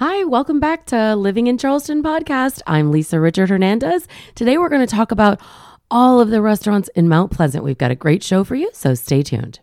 Hi, 0.00 0.22
welcome 0.22 0.60
back 0.60 0.86
to 0.86 1.16
Living 1.16 1.48
in 1.48 1.58
Charleston 1.58 2.04
podcast. 2.04 2.62
I'm 2.68 2.92
Lisa 2.92 3.16
Richart 3.16 3.48
Hernandez. 3.48 4.06
Today 4.36 4.56
we're 4.56 4.68
going 4.68 4.86
to 4.86 4.94
talk 4.94 5.10
about 5.10 5.40
all 5.90 6.20
of 6.20 6.30
the 6.30 6.40
restaurants 6.40 6.88
in 6.94 7.08
Mount 7.08 7.32
Pleasant. 7.32 7.64
We've 7.64 7.76
got 7.76 7.90
a 7.90 7.96
great 7.96 8.22
show 8.22 8.44
for 8.44 8.54
you, 8.54 8.70
so 8.72 8.94
stay 8.94 9.24
tuned. 9.24 9.58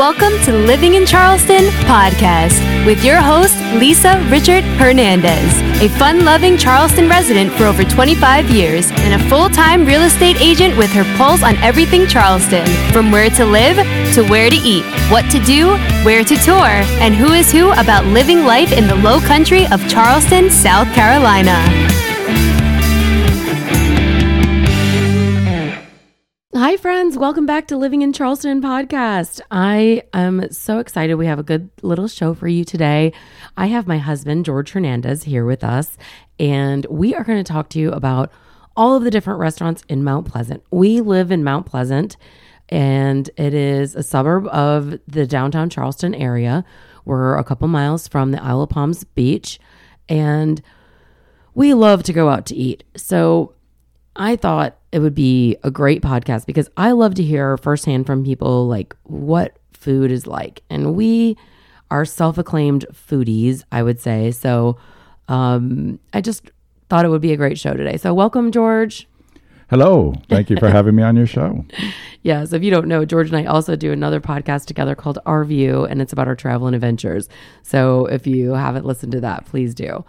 Welcome 0.00 0.32
to 0.44 0.52
Living 0.54 0.94
in 0.94 1.04
Charleston 1.04 1.66
podcast 1.84 2.86
with 2.86 3.04
your 3.04 3.20
host, 3.20 3.54
Lisa 3.74 4.14
Richart 4.30 4.62
Hernandez, 4.78 5.82
a 5.82 5.90
fun 5.98 6.24
loving 6.24 6.56
Charleston 6.56 7.06
resident 7.06 7.52
for 7.52 7.64
over 7.64 7.84
25 7.84 8.48
years 8.48 8.90
and 8.92 9.20
a 9.20 9.28
full 9.28 9.50
time 9.50 9.84
real 9.84 10.00
estate 10.00 10.40
agent 10.40 10.74
with 10.78 10.90
her 10.92 11.04
pulse 11.18 11.42
on 11.42 11.54
everything 11.56 12.06
Charleston 12.06 12.66
from 12.94 13.12
where 13.12 13.28
to 13.28 13.44
live 13.44 13.76
to 14.14 14.26
where 14.30 14.48
to 14.48 14.56
eat, 14.56 14.86
what 15.10 15.30
to 15.30 15.38
do, 15.44 15.76
where 16.02 16.24
to 16.24 16.36
tour, 16.36 16.80
and 17.04 17.14
who 17.14 17.34
is 17.34 17.52
who 17.52 17.70
about 17.72 18.06
living 18.06 18.46
life 18.46 18.72
in 18.72 18.86
the 18.86 18.94
low 18.94 19.20
country 19.20 19.66
of 19.66 19.86
Charleston, 19.86 20.48
South 20.48 20.90
Carolina. 20.94 21.89
Hi, 26.60 26.76
friends. 26.76 27.16
Welcome 27.16 27.46
back 27.46 27.68
to 27.68 27.78
Living 27.78 28.02
in 28.02 28.12
Charleston 28.12 28.60
podcast. 28.60 29.40
I 29.50 30.02
am 30.12 30.52
so 30.52 30.78
excited. 30.78 31.14
We 31.14 31.24
have 31.24 31.38
a 31.38 31.42
good 31.42 31.70
little 31.80 32.06
show 32.06 32.34
for 32.34 32.48
you 32.48 32.66
today. 32.66 33.14
I 33.56 33.68
have 33.68 33.86
my 33.86 33.96
husband, 33.96 34.44
George 34.44 34.72
Hernandez, 34.72 35.22
here 35.22 35.46
with 35.46 35.64
us, 35.64 35.96
and 36.38 36.84
we 36.90 37.14
are 37.14 37.24
going 37.24 37.42
to 37.42 37.50
talk 37.50 37.70
to 37.70 37.78
you 37.78 37.90
about 37.92 38.30
all 38.76 38.94
of 38.94 39.04
the 39.04 39.10
different 39.10 39.40
restaurants 39.40 39.82
in 39.88 40.04
Mount 40.04 40.26
Pleasant. 40.26 40.62
We 40.70 41.00
live 41.00 41.30
in 41.30 41.42
Mount 41.42 41.64
Pleasant, 41.64 42.18
and 42.68 43.30
it 43.38 43.54
is 43.54 43.94
a 43.94 44.02
suburb 44.02 44.46
of 44.48 45.00
the 45.08 45.26
downtown 45.26 45.70
Charleston 45.70 46.14
area. 46.14 46.66
We're 47.06 47.38
a 47.38 47.44
couple 47.44 47.68
miles 47.68 48.06
from 48.06 48.32
the 48.32 48.42
Isle 48.42 48.60
of 48.60 48.68
Palms 48.68 49.02
beach, 49.04 49.58
and 50.10 50.60
we 51.54 51.72
love 51.72 52.02
to 52.02 52.12
go 52.12 52.28
out 52.28 52.44
to 52.46 52.54
eat. 52.54 52.84
So 52.98 53.54
I 54.16 54.36
thought 54.36 54.76
it 54.92 54.98
would 54.98 55.14
be 55.14 55.56
a 55.62 55.70
great 55.70 56.02
podcast 56.02 56.46
because 56.46 56.68
I 56.76 56.92
love 56.92 57.14
to 57.14 57.22
hear 57.22 57.56
firsthand 57.56 58.06
from 58.06 58.24
people 58.24 58.66
like 58.66 58.94
what 59.04 59.58
food 59.72 60.10
is 60.10 60.26
like. 60.26 60.62
And 60.68 60.94
we 60.94 61.36
are 61.90 62.04
self 62.04 62.38
acclaimed 62.38 62.86
foodies, 62.92 63.64
I 63.72 63.82
would 63.82 64.00
say. 64.00 64.30
So 64.30 64.78
um, 65.28 65.98
I 66.12 66.20
just 66.20 66.50
thought 66.88 67.04
it 67.04 67.08
would 67.08 67.22
be 67.22 67.32
a 67.32 67.36
great 67.36 67.58
show 67.58 67.74
today. 67.74 67.96
So 67.96 68.12
welcome, 68.12 68.50
George. 68.50 69.08
Hello. 69.70 70.14
Thank 70.28 70.50
you 70.50 70.56
for 70.56 70.68
having 70.70 70.96
me 70.96 71.04
on 71.04 71.14
your 71.14 71.26
show. 71.26 71.64
Yeah. 72.22 72.44
So 72.44 72.56
if 72.56 72.64
you 72.64 72.72
don't 72.72 72.88
know, 72.88 73.04
George 73.04 73.28
and 73.28 73.36
I 73.36 73.44
also 73.44 73.76
do 73.76 73.92
another 73.92 74.20
podcast 74.20 74.66
together 74.66 74.96
called 74.96 75.20
Our 75.26 75.44
View, 75.44 75.84
and 75.84 76.02
it's 76.02 76.12
about 76.12 76.26
our 76.26 76.34
travel 76.34 76.66
and 76.66 76.74
adventures. 76.74 77.28
So 77.62 78.06
if 78.06 78.26
you 78.26 78.54
haven't 78.54 78.84
listened 78.84 79.12
to 79.12 79.20
that, 79.20 79.46
please 79.46 79.72
do. 79.72 80.04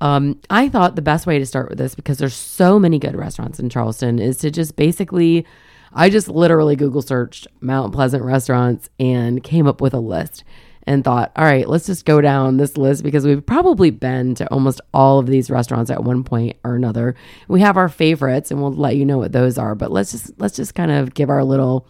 Um, 0.00 0.40
I 0.48 0.68
thought 0.68 0.96
the 0.96 1.02
best 1.02 1.26
way 1.26 1.38
to 1.38 1.46
start 1.46 1.68
with 1.68 1.78
this 1.78 1.94
because 1.94 2.18
there's 2.18 2.34
so 2.34 2.78
many 2.78 2.98
good 2.98 3.14
restaurants 3.14 3.58
in 3.58 3.68
Charleston 3.68 4.18
is 4.18 4.38
to 4.38 4.50
just 4.50 4.76
basically, 4.76 5.46
I 5.92 6.08
just 6.08 6.28
literally 6.28 6.76
Google 6.76 7.02
searched 7.02 7.46
Mount 7.60 7.92
Pleasant 7.92 8.22
restaurants 8.22 8.88
and 8.98 9.42
came 9.42 9.66
up 9.66 9.80
with 9.80 9.92
a 9.92 10.00
list 10.00 10.44
and 10.84 11.04
thought, 11.04 11.30
all 11.36 11.44
right, 11.44 11.68
let's 11.68 11.86
just 11.86 12.06
go 12.06 12.20
down 12.20 12.56
this 12.56 12.76
list 12.76 13.02
because 13.02 13.26
we've 13.26 13.44
probably 13.44 13.90
been 13.90 14.34
to 14.36 14.46
almost 14.50 14.80
all 14.94 15.18
of 15.18 15.26
these 15.26 15.50
restaurants 15.50 15.90
at 15.90 16.02
one 16.02 16.24
point 16.24 16.56
or 16.64 16.74
another. 16.74 17.14
We 17.48 17.60
have 17.60 17.76
our 17.76 17.88
favorites 17.88 18.50
and 18.50 18.60
we'll 18.60 18.72
let 18.72 18.96
you 18.96 19.04
know 19.04 19.18
what 19.18 19.32
those 19.32 19.58
are, 19.58 19.74
but 19.74 19.90
let's 19.90 20.12
just 20.12 20.32
let's 20.38 20.56
just 20.56 20.74
kind 20.74 20.90
of 20.90 21.14
give 21.14 21.28
our 21.28 21.44
little 21.44 21.86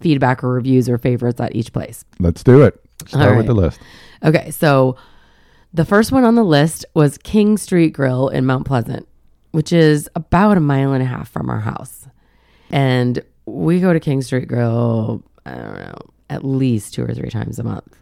feedback 0.00 0.42
or 0.42 0.50
reviews 0.50 0.88
or 0.88 0.98
favorites 0.98 1.40
at 1.40 1.54
each 1.54 1.72
place. 1.72 2.04
Let's 2.18 2.42
do 2.42 2.62
it. 2.62 2.80
Start 3.06 3.30
All 3.30 3.36
with 3.36 3.46
the 3.46 3.54
list. 3.54 3.80
Okay, 4.24 4.50
so 4.50 4.96
the 5.74 5.84
first 5.84 6.12
one 6.12 6.24
on 6.24 6.36
the 6.36 6.44
list 6.44 6.86
was 6.94 7.18
King 7.18 7.58
Street 7.58 7.92
Grille 7.92 8.28
in 8.28 8.46
Mount 8.46 8.64
Pleasant, 8.64 9.08
which 9.50 9.72
is 9.72 10.08
about 10.14 10.56
a 10.56 10.60
mile 10.60 10.92
and 10.92 11.02
a 11.02 11.06
half 11.06 11.28
from 11.28 11.50
our 11.50 11.60
house. 11.60 12.06
And 12.70 13.22
we 13.44 13.80
go 13.80 13.92
to 13.92 13.98
King 13.98 14.22
Street 14.22 14.46
Grille, 14.46 15.22
I 15.44 15.54
don't 15.56 15.74
know, 15.74 15.98
at 16.30 16.44
least 16.44 16.94
two 16.94 17.04
or 17.04 17.12
three 17.12 17.28
times 17.28 17.58
a 17.58 17.64
month. 17.64 17.96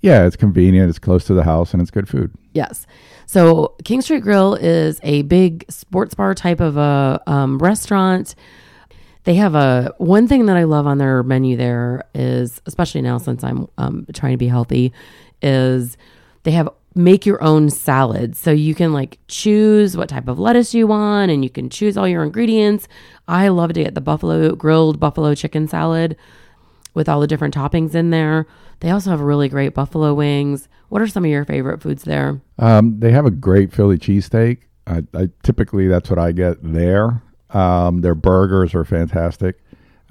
Yeah, 0.00 0.26
it's 0.26 0.34
convenient. 0.34 0.90
It's 0.90 0.98
close 0.98 1.24
to 1.26 1.34
the 1.34 1.44
house, 1.44 1.72
and 1.72 1.80
it's 1.80 1.92
good 1.92 2.08
food. 2.08 2.32
Yes. 2.54 2.88
So 3.26 3.76
King 3.84 4.02
Street 4.02 4.24
Grille 4.24 4.56
is 4.56 4.98
a 5.04 5.22
big 5.22 5.64
sports 5.70 6.14
bar 6.14 6.34
type 6.34 6.58
of 6.58 6.76
a 6.76 7.22
um, 7.28 7.58
restaurant. 7.58 8.34
They 9.22 9.34
have 9.36 9.54
a 9.54 9.94
one 9.98 10.26
thing 10.26 10.46
that 10.46 10.56
I 10.56 10.64
love 10.64 10.88
on 10.88 10.98
their 10.98 11.22
menu 11.22 11.56
there 11.56 12.02
is, 12.16 12.60
especially 12.66 13.02
now 13.02 13.18
since 13.18 13.44
I'm 13.44 13.68
um, 13.78 14.06
trying 14.12 14.32
to 14.32 14.38
be 14.38 14.48
healthy, 14.48 14.92
is 15.40 15.96
they 16.42 16.50
have 16.50 16.68
make 16.94 17.24
your 17.26 17.42
own 17.42 17.70
salads. 17.70 18.38
So 18.38 18.50
you 18.50 18.74
can 18.74 18.92
like 18.92 19.18
choose 19.28 19.96
what 19.96 20.08
type 20.08 20.28
of 20.28 20.38
lettuce 20.38 20.74
you 20.74 20.86
want, 20.86 21.30
and 21.30 21.42
you 21.42 21.50
can 21.50 21.70
choose 21.70 21.96
all 21.96 22.06
your 22.08 22.22
ingredients. 22.22 22.88
I 23.28 23.48
love 23.48 23.72
to 23.74 23.82
get 23.84 23.94
the 23.94 24.00
buffalo 24.00 24.54
grilled 24.54 25.00
buffalo 25.00 25.34
chicken 25.34 25.68
salad 25.68 26.16
with 26.94 27.08
all 27.08 27.20
the 27.20 27.26
different 27.26 27.54
toppings 27.54 27.94
in 27.94 28.10
there. 28.10 28.46
They 28.80 28.90
also 28.90 29.10
have 29.10 29.20
really 29.20 29.48
great 29.48 29.74
buffalo 29.74 30.12
wings. 30.12 30.68
What 30.88 31.00
are 31.00 31.06
some 31.06 31.24
of 31.24 31.30
your 31.30 31.44
favorite 31.44 31.80
foods 31.80 32.02
there? 32.02 32.40
Um, 32.58 32.98
they 33.00 33.12
have 33.12 33.24
a 33.24 33.30
great 33.30 33.72
Philly 33.72 33.96
cheesesteak. 33.96 34.58
I, 34.86 35.02
I 35.14 35.28
typically 35.42 35.86
that's 35.88 36.10
what 36.10 36.18
I 36.18 36.32
get 36.32 36.56
there. 36.62 37.22
Um, 37.50 38.00
their 38.00 38.14
burgers 38.14 38.74
are 38.74 38.84
fantastic. 38.84 39.58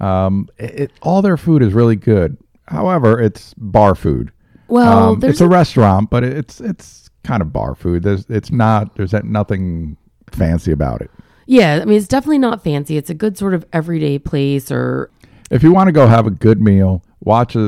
Um, 0.00 0.48
it, 0.58 0.80
it- 0.80 0.92
all 1.02 1.22
their 1.22 1.36
food 1.36 1.62
is 1.62 1.72
really 1.74 1.96
good. 1.96 2.36
However, 2.68 3.20
it's 3.20 3.54
bar 3.54 3.94
food. 3.94 4.32
Well, 4.72 5.10
Um, 5.12 5.20
there's 5.20 5.32
it's 5.34 5.40
a 5.40 5.48
restaurant, 5.48 6.10
but 6.10 6.24
it's 6.24 6.60
it's 6.60 7.10
kind 7.24 7.42
of 7.42 7.52
bar 7.52 7.74
food. 7.74 8.02
There's 8.02 8.24
it's 8.28 8.50
not 8.50 8.96
there's 8.96 9.12
nothing 9.24 9.96
fancy 10.30 10.72
about 10.72 11.02
it. 11.02 11.10
yeah. 11.46 11.78
I 11.82 11.84
mean, 11.84 11.98
it's 11.98 12.08
definitely 12.08 12.38
not 12.38 12.64
fancy. 12.64 12.96
It's 12.96 13.10
a 13.10 13.14
good 13.14 13.36
sort 13.36 13.52
of 13.54 13.64
everyday 13.72 14.18
place. 14.18 14.70
Or 14.72 15.10
If 15.50 15.62
you 15.62 15.72
want 15.72 15.88
to 15.88 15.92
go 15.92 16.06
have 16.06 16.26
a 16.26 16.30
good 16.30 16.60
meal, 16.60 17.02
watch 17.20 17.54
a, 17.54 17.60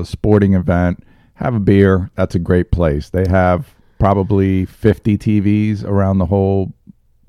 a 0.00 0.04
sporting 0.06 0.54
event, 0.54 1.04
have 1.34 1.54
a 1.54 1.60
beer, 1.60 2.10
that's 2.14 2.34
a 2.34 2.38
great 2.38 2.70
place. 2.70 3.10
They 3.10 3.26
have 3.28 3.74
probably 3.98 4.64
50 4.64 5.18
TVs 5.18 5.84
around 5.84 6.18
the 6.18 6.26
whole 6.26 6.72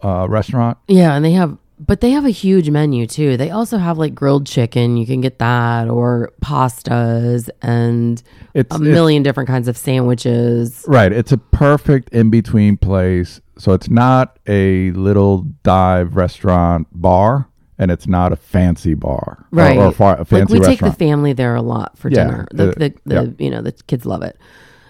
uh, 0.04 0.28
restaurant. 0.30 0.78
yeah, 0.88 1.16
and 1.16 1.26
they 1.26 1.32
have, 1.34 1.58
but 1.80 2.02
they 2.02 2.12
have 2.12 2.26
a 2.26 2.30
huge 2.32 2.70
menu 2.70 3.06
too. 3.08 3.38
They 3.38 3.50
also 3.52 3.78
have 3.78 3.98
like 3.98 4.16
grilled 4.16 4.48
chicken. 4.48 4.98
You 4.98 5.06
can 5.06 5.22
get 5.22 5.40
that, 5.40 5.90
or 5.90 6.32
pastas, 6.42 7.50
and 7.62 8.22
It's, 8.54 8.76
a 8.76 8.80
million 8.80 9.24
different 9.24 9.48
kinds 9.48 9.68
of 9.68 9.78
sandwiches. 9.78 10.84
right. 10.88 11.12
It's 11.12 11.32
a 11.32 11.38
perfect 11.38 12.10
in 12.10 12.30
between 12.30 12.78
place. 12.78 13.42
So 13.58 13.74
it's 13.74 13.90
not 13.90 14.38
a 14.48 14.92
little 14.92 15.44
dive 15.64 16.16
restaurant 16.16 16.88
bar, 16.92 17.50
and 17.80 17.92
it's 17.92 18.08
not 18.08 18.32
a 18.32 18.36
fancy 18.36 18.94
bar, 18.94 19.46
Right. 19.52 19.78
Or, 19.78 19.88
a, 19.88 19.92
far, 19.92 20.16
a 20.16 20.20
like 20.20 20.28
fancy 20.28 20.60
we 20.60 20.66
take 20.66 20.80
the 20.80 20.92
family 20.92 21.34
there 21.34 21.56
a 21.56 21.62
lot 21.62 21.98
for 21.98 22.10
Yeah, 22.10 22.24
dinner. 22.24 22.48
The, 22.52 22.66
the, 22.68 22.94
the 23.06 23.16
yeah. 23.38 23.46
you 23.46 23.50
know 23.52 23.62
the 23.62 23.72
kids 23.72 24.06
love 24.06 24.22
it. 24.24 24.38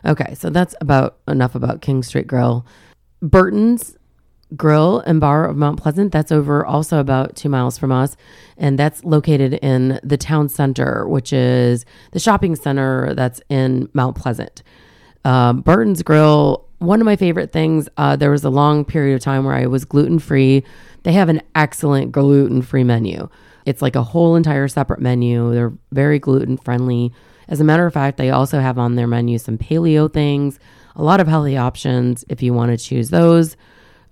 Okay, 0.06 0.36
so 0.36 0.50
that's 0.50 0.76
about 0.80 1.18
enough 1.28 1.56
about 1.56 1.82
King 1.82 2.02
Street 2.04 2.28
Grille. 2.28 2.66
Burton's 3.22 3.97
Grill 4.56 5.00
and 5.02 5.20
Bar 5.20 5.50
of 5.50 5.58
Mount 5.58 5.82
Pleasant. 5.82 6.12
That's 6.12 6.32
over 6.32 6.66
also 6.66 7.00
about 7.00 7.36
two 7.36 7.50
miles 7.50 7.78
from 7.78 7.92
us, 7.92 8.16
and 8.58 8.80
that's 8.80 9.04
located 9.04 9.56
in 9.56 10.00
the 10.04 10.18
town 10.18 10.50
center, 10.50 11.08
which 11.08 11.34
is 11.34 11.86
the 12.12 12.20
shopping 12.20 12.56
center 12.56 13.14
that's 13.14 13.42
in 13.50 13.90
Mount 13.94 14.16
Pleasant. 14.16 14.64
Um, 15.26 15.62
Burton's 15.62 16.02
Grill. 16.04 16.66
One 16.80 17.02
of 17.02 17.06
my 17.06 17.16
favorite 17.16 17.52
things. 17.52 17.90
Uh, 17.98 18.16
there 18.16 18.32
was 18.32 18.44
a 18.44 18.50
long 18.50 18.86
period 18.86 19.16
of 19.16 19.22
time 19.22 19.44
where 19.44 19.56
I 19.56 19.66
was 19.66 19.84
gluten 19.84 20.20
free. 20.20 20.64
They 21.04 21.14
have 21.14 21.28
an 21.28 21.42
excellent 21.56 22.12
gluten 22.12 22.62
free 22.62 22.84
menu. 22.84 23.30
It's 23.66 23.82
like 23.82 23.96
a 23.96 24.04
whole 24.04 24.36
entire 24.36 24.68
separate 24.68 25.02
menu. 25.02 25.54
They're 25.54 25.74
very 25.92 26.20
gluten 26.20 26.56
friendly. 26.56 27.12
As 27.50 27.60
a 27.60 27.64
matter 27.64 27.86
of 27.86 27.94
fact, 27.94 28.18
they 28.18 28.30
also 28.30 28.60
have 28.60 28.78
on 28.78 28.96
their 28.96 29.08
menu 29.08 29.38
some 29.40 29.58
paleo 29.58 30.12
things, 30.12 30.60
a 30.96 31.04
lot 31.04 31.20
of 31.20 31.28
healthy 31.28 31.58
options 31.58 32.24
if 32.30 32.42
you 32.42 32.54
want 32.54 32.72
to 32.72 32.78
choose 32.78 33.10
those. 33.10 33.58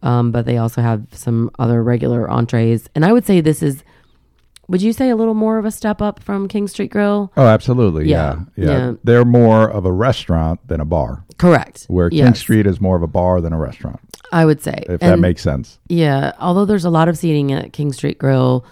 Um, 0.05 0.31
but 0.31 0.45
they 0.45 0.57
also 0.57 0.81
have 0.81 1.07
some 1.11 1.49
other 1.59 1.81
regular 1.83 2.29
entrees. 2.29 2.87
And 2.95 3.03
I 3.03 3.11
would 3.11 3.25
say 3.25 3.41
this 3.41 3.61
is, 3.63 3.83
would 4.67 4.81
you 4.81 4.93
say 4.93 5.09
a 5.09 5.15
little 5.15 5.33
more 5.33 5.57
of 5.57 5.65
a 5.65 5.71
step 5.71 6.01
up 6.01 6.21
from 6.23 6.47
King 6.47 6.67
Street 6.67 6.91
Grille? 6.91 7.31
oh, 7.35 7.45
absolutely. 7.47 8.07
Yeah, 8.07 8.41
Yeah, 8.55 8.65
yeah. 8.65 8.71
yeah. 8.89 8.93
They're 9.03 9.25
more 9.25 9.67
of 9.69 9.83
a 9.85 9.91
restaurant 9.91 10.59
than 10.67 10.79
a 10.79 10.85
bar, 10.85 11.23
Correct. 11.39 11.85
where 11.87 12.09
King 12.11 12.19
Yes, 12.19 12.39
Street 12.39 12.67
is 12.67 12.79
more 12.79 12.95
of 12.95 13.01
a 13.03 13.07
bar 13.07 13.41
than 13.41 13.51
a 13.51 13.57
restaurant, 13.57 13.99
I 14.31 14.45
would 14.45 14.61
say. 14.61 14.83
if 14.87 14.99
that 15.01 15.17
makes 15.19 15.41
sense. 15.41 15.79
Yeah, 15.89 16.33
although 16.39 16.65
there's 16.65 16.85
a 16.85 16.89
lot 16.91 17.07
of 17.09 17.17
seating 17.17 17.51
at 17.51 17.73
King 17.73 17.91
Street 17.91 18.19
Grille, 18.19 18.63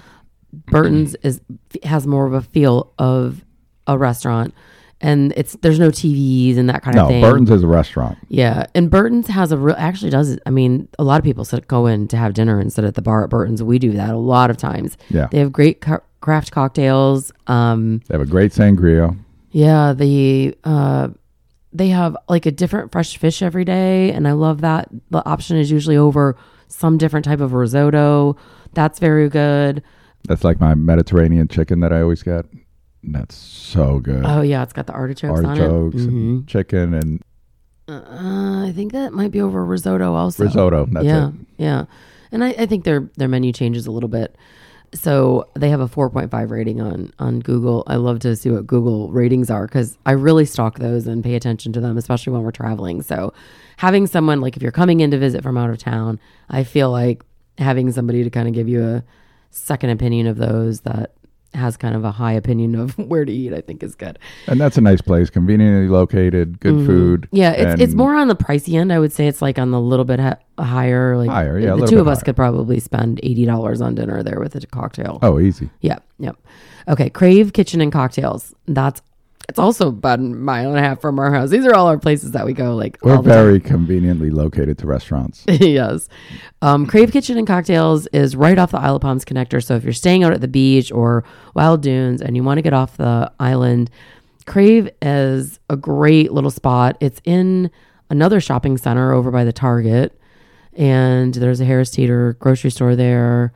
Burton's 0.68 1.16
is 1.24 1.42
has 1.84 2.06
more 2.06 2.28
of 2.28 2.34
a 2.34 2.42
feel 2.44 2.94
of 3.00 3.44
a 3.88 3.98
restaurant, 3.98 4.54
and 5.04 5.34
it's 5.38 5.54
there's 5.62 5.78
no 5.80 5.90
TVs 5.90 6.58
and 6.58 6.68
that 6.70 6.82
kind 6.82 6.96
No, 6.96 7.04
of 7.04 7.10
thing. 7.10 7.22
No, 7.22 7.30
Burton's 7.32 7.52
is 7.52 7.62
a 7.64 7.68
restaurant. 7.68 8.18
Yeah, 8.30 8.66
and 8.74 8.90
Burton's 8.90 9.28
has 9.28 9.52
a 9.52 9.58
real 9.58 9.76
actually 9.78 10.10
does. 10.10 10.40
I 10.48 10.50
mean, 10.50 10.88
a 10.98 11.04
lot 11.04 11.20
of 11.20 11.24
people 11.24 11.46
sit, 11.46 11.68
go 11.68 11.86
in 11.86 12.08
to 12.08 12.18
have 12.18 12.34
dinner 12.34 12.60
and 12.60 12.74
sit 12.74 12.84
at 12.86 12.96
the 12.96 13.02
bar 13.04 13.24
at 13.24 13.30
Burton's. 13.30 13.62
We 13.62 13.78
do 13.78 13.92
that 13.92 14.10
a 14.10 14.18
lot 14.18 14.50
of 14.50 14.58
times. 14.58 14.98
Yeah. 15.10 15.28
They 15.30 15.38
have 15.40 15.52
great 15.52 15.82
ca- 15.82 16.00
craft 16.22 16.52
cocktails. 16.52 17.32
Um, 17.48 18.02
They 18.08 18.16
have 18.16 18.22
a 18.22 18.30
great 18.30 18.52
sangria. 18.54 19.16
Yeah, 19.52 19.94
the 19.94 20.58
uh 20.64 21.10
they 21.76 21.90
have 21.90 22.16
like 22.30 22.46
a 22.46 22.52
different 22.52 22.92
fresh 22.92 23.18
fish 23.18 23.42
every 23.42 23.66
day 23.66 24.12
and 24.12 24.28
I 24.28 24.32
love 24.32 24.62
that. 24.62 24.90
The 25.10 25.26
option 25.28 25.58
is 25.58 25.70
usually 25.72 25.98
over 25.98 26.36
some 26.68 26.98
different 26.98 27.26
type 27.26 27.40
of 27.42 27.54
risotto. 27.54 28.36
That's 28.74 29.00
very 29.00 29.28
good. 29.30 29.84
That's 30.28 30.44
like 30.44 30.60
my 30.60 30.74
Mediterranean 30.76 31.48
chicken 31.48 31.82
that 31.82 31.92
I 31.92 32.02
always 32.02 32.24
get. 32.24 32.46
That's 33.04 33.36
so 33.36 34.00
good. 34.00 34.24
Oh 34.26 34.42
yeah, 34.42 34.64
it's 34.64 34.74
got 34.74 34.88
the 34.88 34.94
artichokes, 34.94 35.44
Artichokes 35.44 35.96
on 35.96 36.02
it. 36.02 36.08
and 36.08 36.48
chicken 36.48 36.94
and 36.94 37.22
Uh, 37.88 38.66
I 38.68 38.72
think 38.76 38.94
that 38.94 39.12
might 39.14 39.32
be 39.32 39.42
over 39.42 39.64
risotto 39.66 40.14
also. 40.14 40.44
risotto. 40.46 40.86
That's 40.92 41.06
yeah, 41.06 41.28
it. 41.30 41.34
yeah. 41.58 41.86
And 42.32 42.44
I, 42.44 42.50
I 42.52 42.66
think 42.66 42.84
their 42.86 43.10
their 43.18 43.28
menu 43.28 43.52
changes 43.52 43.86
a 43.88 43.92
little 43.92 44.10
bit. 44.10 44.36
So 44.94 45.48
they 45.56 45.70
have 45.70 45.80
a 45.82 45.88
4.5 45.88 46.50
rating 46.52 46.80
on 46.80 47.12
on 47.20 47.40
Google. 47.40 47.84
I 47.88 47.96
love 47.96 48.20
to 48.20 48.36
see 48.36 48.50
what 48.52 48.68
Google 48.68 49.12
ratings 49.12 49.50
are 49.50 49.66
because 49.66 49.98
I 50.06 50.12
really 50.12 50.46
stalk 50.46 50.80
those 50.80 51.08
and 51.08 51.24
pay 51.24 51.36
attention 51.36 51.74
to 51.74 51.82
them, 51.82 51.98
especially 51.98 52.32
when 52.34 52.44
we're 52.44 52.52
traveling. 52.52 53.02
So 53.02 53.34
having 53.78 54.08
someone 54.08 54.40
like 54.40 54.56
if 54.56 54.62
you're 54.64 54.72
coming 54.72 55.00
in 55.00 55.12
to 55.12 55.18
visit 55.18 55.42
from 55.44 55.58
out 55.58 55.70
of 55.72 55.78
town, 55.80 56.20
I 56.50 56.64
feel 56.64 56.92
like 56.92 57.24
having 57.58 57.92
somebody 57.92 58.24
to 58.24 58.30
kind 58.30 58.48
of 58.48 58.54
give 58.54 58.70
you 58.70 58.84
a 58.84 59.04
second 59.50 59.90
opinion 59.90 60.28
of 60.28 60.38
those 60.38 60.82
that 60.82 61.12
has 61.56 61.78
kind 61.78 61.96
of 61.96 62.04
a 62.04 62.12
high 62.12 62.34
opinion 62.34 62.76
of 62.76 62.98
where 62.98 63.26
to 63.26 63.32
eat, 63.32 63.54
I 63.54 63.62
think 63.62 63.84
is 63.84 63.96
good. 63.96 64.20
And 64.48 64.60
that's 64.60 64.78
a 64.78 64.82
nice 64.82 65.02
place, 65.02 65.30
conveniently 65.30 65.88
located, 65.88 66.60
good 66.60 66.86
food. 66.86 67.22
Mm-hmm. 67.24 67.36
Yeah, 67.36 67.52
it's 67.52 67.82
it's 67.82 67.94
more 67.94 68.16
on 68.16 68.28
the 68.28 68.36
pricey 68.36 68.80
end. 68.80 68.92
I 68.92 69.00
would 69.00 69.12
say 69.12 69.28
it's 69.28 69.42
like 69.42 69.60
on 69.60 69.72
the 69.72 69.80
little 69.80 70.06
bit 70.06 70.20
ha- 70.20 70.38
higher. 70.60 71.18
Like 71.18 71.30
Higher, 71.30 71.60
yeah, 71.60 71.76
the 71.76 71.88
two 71.88 72.00
of 72.00 72.08
us 72.08 72.20
higher. 72.20 72.26
could 72.26 72.36
probably 72.36 72.80
spend 72.80 73.20
eighty 73.24 73.46
dollars 73.46 73.82
on 73.82 73.96
dinner 73.96 74.24
there 74.24 74.40
with 74.40 74.56
a 74.56 74.66
cocktail. 74.68 75.20
Oh, 75.22 75.40
easy. 75.40 75.70
Yeah, 75.82 76.00
yep. 76.20 76.38
Okay, 76.88 77.10
Crave 77.10 77.54
Kitchen 77.54 77.80
and 77.82 77.92
Cocktails. 77.92 78.54
That's 78.68 79.02
it's 79.50 79.60
also 79.60 79.90
about 79.90 80.20
a 80.20 80.24
mile 80.24 80.70
and 80.70 80.80
a 80.80 80.82
half 80.82 81.02
from 81.02 81.20
our 81.20 81.32
house. 81.34 81.50
These 81.50 81.66
are 81.66 81.76
all 81.76 81.88
our 81.88 81.98
places 81.98 82.32
that 82.32 82.46
we 82.46 82.54
go. 82.54 82.76
Like 82.76 82.98
We're 83.02 83.12
the 83.12 83.18
time. 83.18 83.24
very 83.26 83.60
conveniently 83.60 84.30
located 84.30 84.78
to 84.80 84.88
restaurants. 84.88 85.44
yes. 85.48 86.08
Um, 86.62 86.86
Crave 86.86 87.12
Kitchen 87.12 87.38
and 87.38 87.46
Cocktails 87.46 88.08
is 88.08 88.36
right 88.36 88.58
off 88.58 88.72
the 88.72 88.80
Isle 88.80 88.96
of 88.96 89.02
Palms 89.02 89.26
connector. 89.26 89.64
So 89.64 89.76
if 89.76 89.84
you're 89.84 89.94
staying 89.94 90.24
out 90.24 90.34
at 90.34 90.42
the 90.42 90.48
beach 90.48 90.92
or 90.92 91.24
Wild 91.56 91.82
Dunes 91.82 92.22
and 92.22 92.36
you 92.36 92.44
want 92.44 92.58
to 92.58 92.62
get 92.62 92.74
off 92.74 92.98
the 92.98 93.32
island, 93.40 93.90
Crave 94.46 94.90
is 95.02 95.60
a 95.70 95.76
great 95.76 96.32
little 96.32 96.52
spot. 96.52 96.98
It's 97.00 97.22
in 97.26 97.70
another 98.10 98.40
shopping 98.40 98.78
center 98.78 99.12
over 99.14 99.32
by 99.32 99.44
the 99.44 99.54
Target, 99.54 100.18
and 100.74 101.34
there's 101.34 101.60
a 101.60 101.66
Harris 101.66 101.92
Teeter 101.92 102.34
grocery 102.40 102.72
store 102.72 102.96
there, 102.96 103.54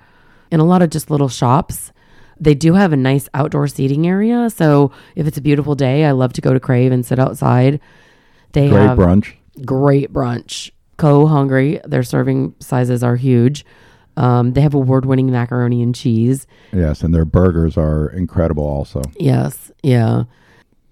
and 0.51 0.61
a 0.61 0.65
lot 0.65 0.81
of 0.81 0.89
just 0.89 1.09
little 1.11 1.29
shops. 1.29 1.91
They 2.39 2.53
do 2.55 2.73
have 2.73 2.93
a 2.93 2.97
nice 2.97 3.27
outdoor 3.33 3.67
seating 3.67 4.07
area. 4.07 4.49
So 4.49 4.91
if 5.15 5.27
it's 5.27 5.37
a 5.37 5.41
beautiful 5.41 5.75
day, 5.75 6.05
I 6.05 6.11
love 6.11 6.33
to 6.33 6.41
go 6.41 6.53
to 6.53 6.59
Crave 6.59 6.91
and 6.91 7.05
sit 7.05 7.19
outside. 7.19 7.79
They 8.53 8.69
Great 8.69 8.81
have 8.81 8.97
brunch. 8.97 9.33
great 9.65 10.13
brunch. 10.13 10.71
Co 10.97 11.27
Hungry, 11.27 11.79
their 11.85 12.01
serving 12.01 12.55
sizes 12.59 13.03
are 13.03 13.15
huge. 13.15 13.65
Um, 14.15 14.53
they 14.53 14.61
have 14.61 14.73
award 14.73 15.05
winning 15.05 15.29
macaroni 15.31 15.83
and 15.83 15.93
cheese. 15.93 16.47
Yes, 16.73 17.03
and 17.03 17.13
their 17.13 17.25
burgers 17.25 17.77
are 17.77 18.09
incredible 18.09 18.63
also. 18.65 19.03
Yes, 19.19 19.71
yeah. 19.83 20.23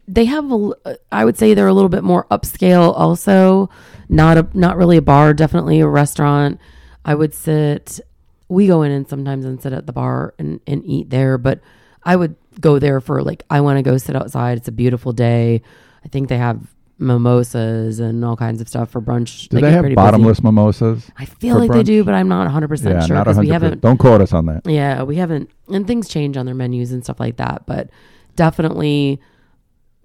They 0.07 0.25
have, 0.25 0.51
a, 0.51 0.74
I 1.12 1.25
would 1.25 1.36
say 1.36 1.56
they're 1.56 1.65
a 1.65 1.74
little 1.74 1.89
bit 1.89 2.03
more 2.03 2.25
upscale. 2.25 2.94
Also, 2.95 3.71
not 4.09 4.38
a 4.38 4.47
not 4.53 4.77
really 4.77 4.97
a 4.97 5.01
bar, 5.01 5.33
definitely 5.33 5.80
a 5.80 5.88
restaurant. 5.88 6.59
I 7.03 7.15
would 7.15 7.33
sit. 7.33 8.00
We 8.47 8.68
go 8.68 8.83
in 8.83 8.92
and 8.92 9.07
sometimes 9.07 9.45
and 9.45 9.62
sit 9.62 9.74
at 9.74 9.88
the 9.88 9.94
bar 9.94 10.33
and, 10.38 10.59
and 10.68 10.86
eat 10.86 11.09
there, 11.09 11.38
but 11.38 11.62
I 12.03 12.15
would 12.15 12.36
go 12.59 12.77
there 12.80 13.01
for 13.01 13.21
like 13.24 13.44
I 13.50 13.62
want 13.62 13.77
to 13.77 13.81
go 13.83 13.97
sit 13.97 14.15
outside. 14.15 14.57
It's 14.59 14.68
a 14.68 14.71
beautiful 14.71 15.12
day. 15.12 15.62
I 16.03 16.07
think 16.09 16.30
they 16.30 16.38
have 16.38 16.59
mimosas 16.97 18.00
and 18.00 18.24
all 18.24 18.38
kinds 18.38 18.62
of 18.62 18.69
stuff 18.69 18.89
for 18.92 19.01
brunch. 19.01 19.50
Do 19.50 19.56
they 19.57 19.62
get 19.62 19.71
have 19.74 19.81
pretty 19.81 19.95
busy. 19.95 20.06
bottomless 20.06 20.44
mimosas? 20.44 21.09
I 21.18 21.25
feel 21.25 21.57
like 21.57 21.71
they 21.71 21.83
do, 21.83 22.03
but 22.03 22.13
I'm 22.13 22.27
not 22.27 22.44
100 22.44 22.68
percent 22.68 22.95
Yeah, 22.95 23.06
sure 23.06 23.15
not 23.15 23.24
because 23.25 23.39
we 23.39 23.47
100%. 23.47 23.51
haven't. 23.51 23.81
Don't 23.81 23.97
quote 23.97 24.21
us 24.21 24.31
on 24.33 24.45
that. 24.45 24.62
Yeah, 24.65 25.03
we 25.03 25.15
haven't, 25.18 25.50
and 25.69 25.88
things 25.88 26.07
change 26.07 26.38
on 26.38 26.45
their 26.45 26.56
menus 26.56 26.92
and 26.92 27.03
stuff 27.03 27.19
like 27.19 27.38
that. 27.38 27.65
But 27.65 27.89
definitely, 28.36 29.19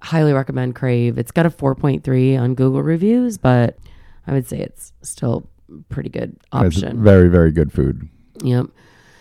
highly 0.03 0.33
recommend 0.33 0.75
Crave. 0.75 1.19
It's 1.19 1.31
got 1.31 1.47
a 1.47 1.51
4.3 1.51 2.41
on 2.41 2.55
Google 2.55 2.83
reviews, 2.83 3.37
but 3.39 3.79
I 4.27 4.33
would 4.33 4.47
say 4.49 4.59
it's 4.61 4.93
still 5.03 5.49
pretty 5.91 6.09
good 6.09 6.31
It's 6.55 6.77
option. 6.79 7.03
very, 7.03 7.29
very 7.29 7.53
good 7.53 7.71
food. 7.73 8.09
Yep. 8.43 8.67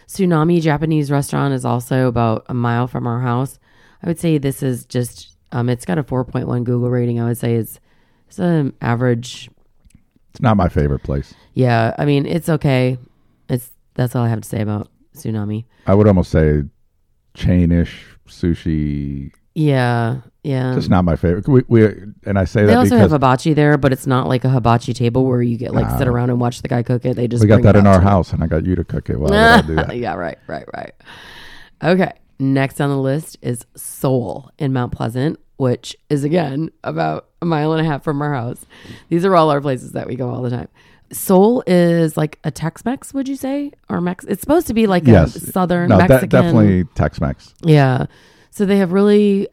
Tsunami 0.07 0.62
Japanese 0.62 1.12
restaurant 1.12 1.54
is 1.54 1.66
also 1.66 2.07
about 2.07 2.45
a 2.50 2.54
mile 2.54 2.88
from 2.88 3.06
our 3.06 3.19
house. 3.21 3.60
I 4.01 4.07
would 4.07 4.19
say 4.19 4.38
this 4.38 4.63
is 4.63 4.86
just 4.86 5.36
um 5.51 5.69
it's 5.69 5.86
got 5.86 5.98
a 5.98 6.04
4.1 6.04 6.63
Google 6.63 6.89
rating. 6.89 7.19
I 7.19 7.25
would 7.25 7.38
say 7.38 7.56
it's 7.56 7.80
it's 8.27 8.39
an 8.39 8.74
average. 8.81 9.50
It's 10.31 10.42
not 10.42 10.57
my 10.57 10.69
favorite 10.69 11.04
place. 11.04 11.33
Yeah, 11.54 11.95
I 11.98 12.06
mean, 12.06 12.25
it's 12.25 12.50
okay. 12.50 12.98
It's 13.50 13.71
that's 13.95 14.16
all 14.16 14.24
I 14.24 14.30
have 14.30 14.42
to 14.42 14.48
say 14.48 14.62
about 14.62 14.89
Tsunami. 15.16 15.66
I 15.88 15.95
would 15.95 16.07
almost 16.07 16.31
say 16.31 16.63
chainish 17.36 17.92
sushi. 18.27 19.31
Yeah, 19.56 20.21
yeah. 20.44 20.74
Just 20.75 20.89
not 20.89 21.03
my 21.06 21.15
favorite. 21.15 21.47
We, 21.47 21.63
we 21.68 21.86
and 22.25 22.39
I 22.39 22.45
say 22.45 22.62
they 22.62 22.68
that 22.68 22.77
also 22.77 22.89
because 22.91 23.00
have 23.01 23.12
hibachi 23.12 23.53
there, 23.53 23.77
but 23.77 23.91
it's 23.91 24.07
not 24.07 24.27
like 24.27 24.44
a 24.45 24.50
hibachi 24.50 24.94
table 24.94 25.25
where 25.25 25.41
you 25.41 25.57
get 25.57 25.74
like 25.74 25.89
sit 25.97 26.07
around 26.07 26.30
and 26.30 26.39
watch 26.39 26.62
the 26.62 26.68
guy 26.68 26.81
cook 26.83 27.03
it. 27.06 27.15
They 27.15 27.27
just 27.27 27.41
we 27.41 27.47
got 27.47 27.56
bring 27.56 27.63
that 27.65 27.75
it 27.75 27.80
in 27.80 27.88
out 27.88 27.95
our 27.95 28.00
to 28.00 28.06
you. 28.06 28.09
house, 28.09 28.33
and 28.33 28.44
I 28.44 28.47
got 28.47 28.65
you 28.65 28.75
to 28.75 28.83
cook 28.83 29.09
it. 29.09 29.19
Why 29.19 29.24
would 29.30 29.33
I 29.33 29.62
do 29.68 29.75
that? 29.75 29.97
yeah, 29.97 30.13
right, 30.15 30.38
right, 30.47 30.65
right. 30.74 30.94
Okay. 31.83 32.12
Next 32.39 32.80
on 32.80 32.89
the 32.89 32.97
list 32.97 33.38
is 33.41 33.65
SOL 33.75 34.50
in 34.57 34.71
Mount 34.71 34.94
Pleasant, 34.94 35.39
which 35.57 35.95
is 36.09 36.24
again 36.24 36.71
about 36.85 37.27
a 37.42 37.45
mile 37.45 37.74
and 37.74 37.85
a 37.85 37.89
half 37.89 38.01
from 38.03 38.21
our 38.21 38.33
house. 38.33 38.65
These 39.09 39.25
are 39.25 39.35
all 39.35 39.50
our 39.50 39.59
places 39.59 39.92
that 39.92 40.07
we 40.07 40.15
go 40.15 40.30
all 40.30 40.42
the 40.42 40.50
time. 40.50 40.69
SOL 41.12 41.63
is 41.68 42.15
like 42.15 42.39
a 42.45 42.51
Tex-Mex, 42.51 43.13
would 43.13 43.27
you 43.27 43.35
say, 43.35 43.71
or 43.89 44.00
Mex? 44.00 44.24
It's 44.25 44.39
supposed 44.42 44.68
to 44.68 44.74
be 44.74 44.88
like 44.88 45.06
Yes, 45.07 45.35
a 45.35 45.39
southern 45.51 45.89
no, 45.89 45.97
Mexican. 45.97 46.30
definitely 46.30 46.83
Tex-Mex. 46.95 47.56
Yeah. 47.63 48.06
So 48.51 48.65
they 48.65 48.77
have 48.77 48.92
really 48.94 49.47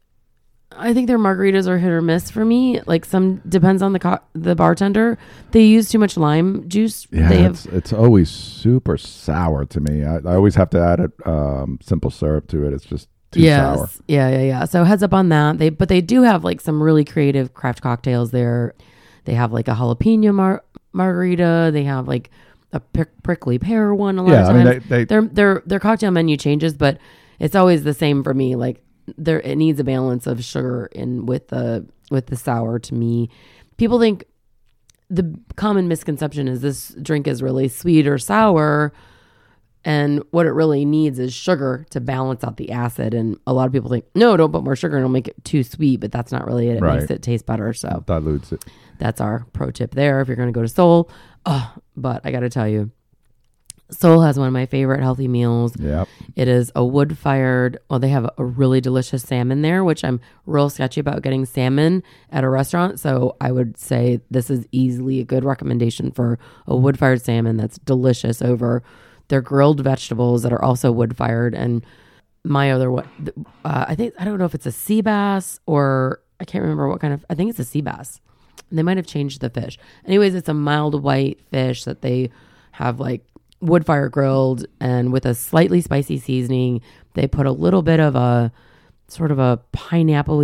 I 0.73 0.93
think 0.93 1.07
their 1.07 1.19
margaritas 1.19 1.67
are 1.69 1.79
hit 1.79 1.91
or 1.91 2.03
miss 2.03 2.31
for 2.31 2.45
me. 2.45 2.81
Like 2.87 3.05
some 3.05 3.37
depends 3.49 3.83
on 3.83 3.93
the 3.93 3.99
co- 3.99 4.19
the 4.35 4.55
bartender. 4.55 5.17
They 5.53 5.63
use 5.65 5.89
too 5.89 5.99
much 5.99 6.17
lime 6.17 6.69
juice. 6.69 7.07
Yeah, 7.11 7.29
they 7.29 7.39
have 7.43 7.53
it's, 7.53 7.67
it's 7.67 7.93
always 7.93 8.29
super 8.31 8.97
sour 8.99 9.65
to 9.67 9.81
me. 9.81 10.05
I, 10.05 10.17
I 10.17 10.35
always 10.35 10.55
have 10.57 10.71
to 10.71 10.81
add 10.81 11.01
a 11.01 11.31
um, 11.31 11.79
simple 11.83 12.11
syrup 12.11 12.49
to 12.49 12.67
it. 12.67 12.73
It's 12.73 12.85
just 12.85 13.09
too 13.31 13.41
yes. 13.41 13.77
sour. 13.79 13.89
Yeah, 14.09 14.29
yeah, 14.31 14.43
yeah. 14.43 14.65
So 14.65 14.85
heads 14.85 15.03
up 15.03 15.15
on 15.15 15.29
that. 15.31 15.59
They 15.59 15.71
but 15.71 15.89
they 15.89 16.01
do 16.01 16.23
have 16.23 16.45
like 16.45 16.61
some 16.61 16.83
really 16.83 17.05
creative 17.05 17.55
craft 17.55 17.81
cocktails 17.81 18.31
there. 18.33 18.75
They 19.25 19.35
have 19.35 19.53
like 19.53 19.69
a 19.69 19.75
jalapeno 19.75 20.35
mar- 20.35 20.65
margarita. 20.93 21.71
They 21.73 21.85
have 21.85 22.09
like 22.09 22.31
a 22.73 22.81
prick- 22.81 23.23
prickly 23.23 23.59
pear 23.59 23.95
one. 23.95 24.19
A 24.19 24.23
lot 24.23 24.33
Yeah, 24.33 24.43
of 24.43 24.49
I 24.49 24.53
times 24.53 24.65
mean, 24.65 24.83
they- 24.89 24.97
they- 24.99 25.05
their 25.05 25.23
their 25.23 25.63
their 25.65 25.81
cocktail 25.81 26.11
menu 26.11 26.37
changes, 26.37 26.75
but 26.75 26.99
it's 27.39 27.55
always 27.55 27.85
the 27.85 27.95
same 27.95 28.23
for 28.25 28.35
me. 28.35 28.57
Like 28.57 28.83
there, 29.17 29.41
it 29.41 29.57
needs 29.57 29.79
a 29.81 29.85
balance 29.85 30.27
of 30.27 30.43
sugar 30.45 30.87
in 30.93 31.27
with 31.27 31.49
the 31.49 31.87
with 32.11 32.27
the 32.27 32.37
sour. 32.37 32.79
To 32.79 32.95
me, 32.95 33.29
people 33.77 33.99
think 34.01 34.25
the 35.09 35.39
common 35.57 35.87
misconception 35.89 36.49
is 36.49 36.61
this 36.61 36.89
drink 37.01 37.27
is 37.27 37.43
really 37.43 37.69
sweet 37.69 38.07
or 38.07 38.19
sour. 38.19 38.93
And 39.85 40.21
what 40.33 40.47
it 40.47 40.51
really 40.51 40.85
needs 40.85 41.21
is 41.21 41.33
sugar 41.33 41.87
to 41.91 42.01
balance 42.01 42.43
out 42.43 42.57
the 42.57 42.73
acid. 42.73 43.15
And 43.15 43.39
a 43.47 43.53
lot 43.53 43.69
of 43.69 43.73
people 43.73 43.89
think, 43.89 44.05
no, 44.17 44.37
don't 44.37 44.51
put 44.51 44.65
more 44.65 44.75
sugar 44.75 44.97
and 44.97 45.03
it'll 45.05 45.13
make 45.13 45.29
it 45.29 45.45
too 45.45 45.63
sweet. 45.63 45.99
But 46.01 46.11
that's 46.11 46.33
not 46.33 46.45
really 46.45 46.69
it. 46.69 46.79
It 46.79 46.83
Right. 46.83 46.99
makes 46.99 47.11
it 47.13 47.23
taste 47.23 47.47
better. 47.47 47.73
So 47.73 48.03
Dilutes 48.05 48.51
it. 48.51 48.65
that's 48.99 49.21
our 49.21 49.47
pro 49.53 49.71
tip 49.71 49.95
there 49.95 50.21
if 50.21 50.27
you're 50.27 50.37
going 50.37 50.49
to 50.49 50.53
go 50.53 50.63
to 50.63 50.69
SOL. 50.69 51.09
Oh, 51.45 51.73
but 51.97 52.21
I 52.25 52.33
got 52.33 52.41
to 52.41 52.51
tell 52.51 52.67
you, 52.67 52.91
SOL 53.91 54.23
has 54.23 54.39
one 54.39 54.49
of 54.49 54.53
my 54.53 54.67
favorite 54.67 55.01
healthy 55.01 55.29
meals. 55.29 55.75
Yep. 55.79 56.09
It 56.35 56.49
is 56.49 56.73
a 56.75 56.85
wood 56.85 57.17
fired, 57.17 57.79
well, 57.89 57.99
they 57.99 58.09
have 58.09 58.29
a 58.37 58.45
really 58.45 58.81
delicious 58.81 59.23
salmon 59.23 59.63
there, 59.63 59.85
which 59.85 60.05
I'm 60.05 60.21
real 60.45 60.69
sketchy 60.69 61.01
about 61.01 61.23
getting 61.23 61.47
salmon 61.47 62.03
at 62.33 62.43
a 62.43 62.49
restaurant. 62.49 62.99
So 62.99 63.37
I 63.41 63.53
would 63.53 63.79
say 63.79 64.21
this 64.31 64.51
is 64.51 64.67
easily 64.73 65.21
a 65.21 65.25
good 65.25 65.45
recommendation 65.45 66.11
for 66.11 66.39
a 66.67 66.77
wood 66.77 66.99
fired 66.99 67.23
salmon 67.23 67.57
that's 67.57 67.79
delicious 67.79 68.43
over 68.43 68.83
their 69.29 69.41
grilled 69.41 69.81
vegetables 69.81 70.43
that 70.43 70.53
are 70.53 70.63
also 70.63 70.91
wood 70.91 71.17
fired. 71.17 71.55
And 71.55 71.85
my 72.45 72.71
other 72.73 72.91
one, 72.91 73.09
uh, 73.65 73.87
I 73.89 73.95
think 73.95 74.15
I 74.19 74.25
don't 74.25 74.39
know 74.39 74.45
if 74.45 74.55
it's 74.55 74.67
a 74.67 74.73
sea 74.73 75.01
bass 75.01 75.61
or 75.67 76.21
I 76.41 76.45
can't 76.45 76.63
remember 76.63 76.89
what 76.89 77.01
kind 77.01 77.15
of 77.15 77.25
I 77.31 77.35
think 77.35 77.51
it's 77.51 77.59
a 77.59 77.65
sea 77.65 77.81
bass. 77.81 78.21
They 78.71 78.83
might 78.83 78.97
have 78.97 79.07
changed 79.07 79.41
the 79.41 79.51
fish. 79.51 79.79
Anyways, 80.05 80.35
it's 80.35 80.49
a 80.49 80.55
mild 80.55 81.03
white 81.03 81.41
fish 81.51 81.85
that 81.85 82.03
they 82.03 82.31
have 82.73 82.99
like 82.99 83.25
wood 83.61 83.87
fire 83.87 84.09
grilled 84.09 84.67
and 84.81 85.13
with 85.13 85.27
a 85.27 85.35
slightly 85.35 85.81
spicy 85.81 86.19
seasoning. 86.19 86.81
They 87.15 87.27
put 87.27 87.47
a 87.47 87.53
little 87.53 87.83
bit 87.83 88.01
of 88.01 88.15
a 88.15 88.53
sort 89.09 89.31
of 89.31 89.39
a 89.39 89.61
pineapple 89.73 90.41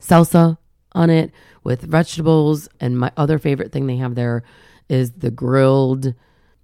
salsa 0.00 0.58
on 0.92 1.10
it 1.10 1.32
with 1.64 1.82
vegetables. 1.82 2.68
And 2.80 2.98
my 2.98 3.12
other 3.16 3.38
favorite 3.38 3.72
thing 3.72 3.86
they 3.86 3.96
have 3.96 4.14
there 4.14 4.42
is 4.88 5.12
the 5.12 5.30
grilled 5.30 6.14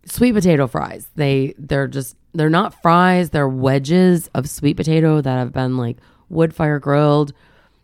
sweet 0.05 0.33
potato 0.33 0.67
fries. 0.67 1.09
They 1.17 1.55
they're 1.59 1.89
just 1.89 2.17
they're 2.35 2.51
not 2.51 2.81
fries, 2.83 3.31
they're 3.31 3.49
wedges 3.49 4.29
of 4.35 4.49
sweet 4.49 4.77
potato 4.77 5.21
that 5.21 5.37
have 5.37 5.53
been 5.53 5.77
like 5.77 5.99
wood 6.29 6.55
fire 6.55 6.79
grilled. 6.79 7.33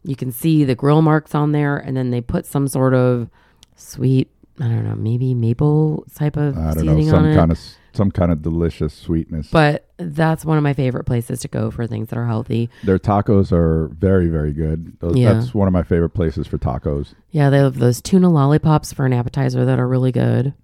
You 0.05 0.17
can 0.17 0.33
see 0.33 0.65
the 0.65 0.75
grill 0.75 1.03
marks 1.03 1.35
on 1.35 1.53
there, 1.53 1.77
and 1.77 1.97
then 1.97 2.11
they 2.11 2.21
put 2.21 2.47
some 2.47 2.69
sort 2.69 2.95
of 2.95 3.29
sweet, 3.77 4.31
I 4.61 4.65
don't 4.69 4.85
know, 4.85 4.95
maybe 4.97 5.35
maple 5.35 6.05
type 6.15 6.37
of 6.37 6.57
I 6.59 6.75
don't 6.75 6.87
know 6.87 7.03
some 7.05 7.25
on 7.25 7.31
it. 7.31 7.35
kind 7.37 7.51
of 7.53 7.59
some 7.93 8.11
kind 8.11 8.31
of 8.31 8.43
delicious 8.43 8.93
sweetness. 8.95 9.49
but 9.51 9.87
that's 9.97 10.45
one 10.45 10.57
of 10.57 10.63
my 10.63 10.73
favorite 10.73 11.05
places 11.05 11.41
to 11.41 11.49
go 11.49 11.71
for 11.71 11.87
things 11.87 12.09
that 12.09 12.19
are 12.19 12.27
healthy. 12.27 12.71
Their 12.85 12.99
tacos 12.99 13.51
are 13.53 13.89
very 13.89 14.29
very 14.29 14.53
good. 14.53 14.99
Those, 15.01 15.17
Yeah. 15.17 15.35
That's 15.35 15.55
one 15.55 15.67
of 15.69 15.73
my 15.73 15.83
favorite 15.83 16.11
places 16.11 16.47
for 16.47 16.59
tacos. 16.59 17.15
Yeah, 17.31 17.51
they 17.51 17.59
have 17.59 17.79
those 17.79 18.01
tuna 18.01 18.31
lollipops 18.31 18.93
for 18.93 19.07
an 19.07 19.13
appetizer 19.13 19.65
that 19.65 19.79
are 19.81 19.89
really 19.89 20.13
good. 20.13 20.55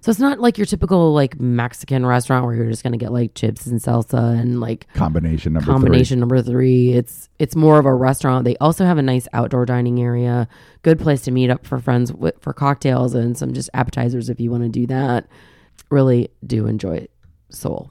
So 0.00 0.10
it's 0.10 0.20
not 0.20 0.40
like 0.40 0.58
your 0.58 0.66
typical 0.66 1.12
like 1.12 1.40
Mexican 1.40 2.06
restaurant 2.06 2.44
where 2.44 2.54
you're 2.54 2.70
just 2.70 2.82
gonna 2.82 2.96
get 2.96 3.12
like 3.12 3.34
chips 3.34 3.66
and 3.66 3.80
salsa 3.80 4.38
and 4.38 4.60
like 4.60 4.86
Combination 4.94 5.52
number 5.52 5.70
combination 5.70 6.20
number 6.20 6.42
three. 6.42 6.92
It's 6.92 7.28
it's 7.38 7.56
more 7.56 7.78
of 7.78 7.86
a 7.86 7.94
restaurant. 7.94 8.44
They 8.44 8.56
also 8.56 8.84
have 8.84 8.98
a 8.98 9.02
nice 9.02 9.28
outdoor 9.32 9.66
dining 9.66 10.00
area, 10.00 10.48
good 10.82 10.98
place 10.98 11.22
to 11.22 11.30
meet 11.30 11.50
up 11.50 11.66
for 11.66 11.78
friends 11.78 12.12
with, 12.12 12.40
for 12.40 12.52
cocktails 12.52 13.14
and 13.14 13.36
some 13.36 13.52
just 13.52 13.70
appetizers 13.74 14.28
if 14.28 14.40
you 14.40 14.50
want 14.50 14.62
to 14.64 14.68
do 14.68 14.86
that. 14.86 15.26
Really 15.90 16.30
do 16.46 16.66
enjoy 16.66 17.06
SOL. 17.50 17.90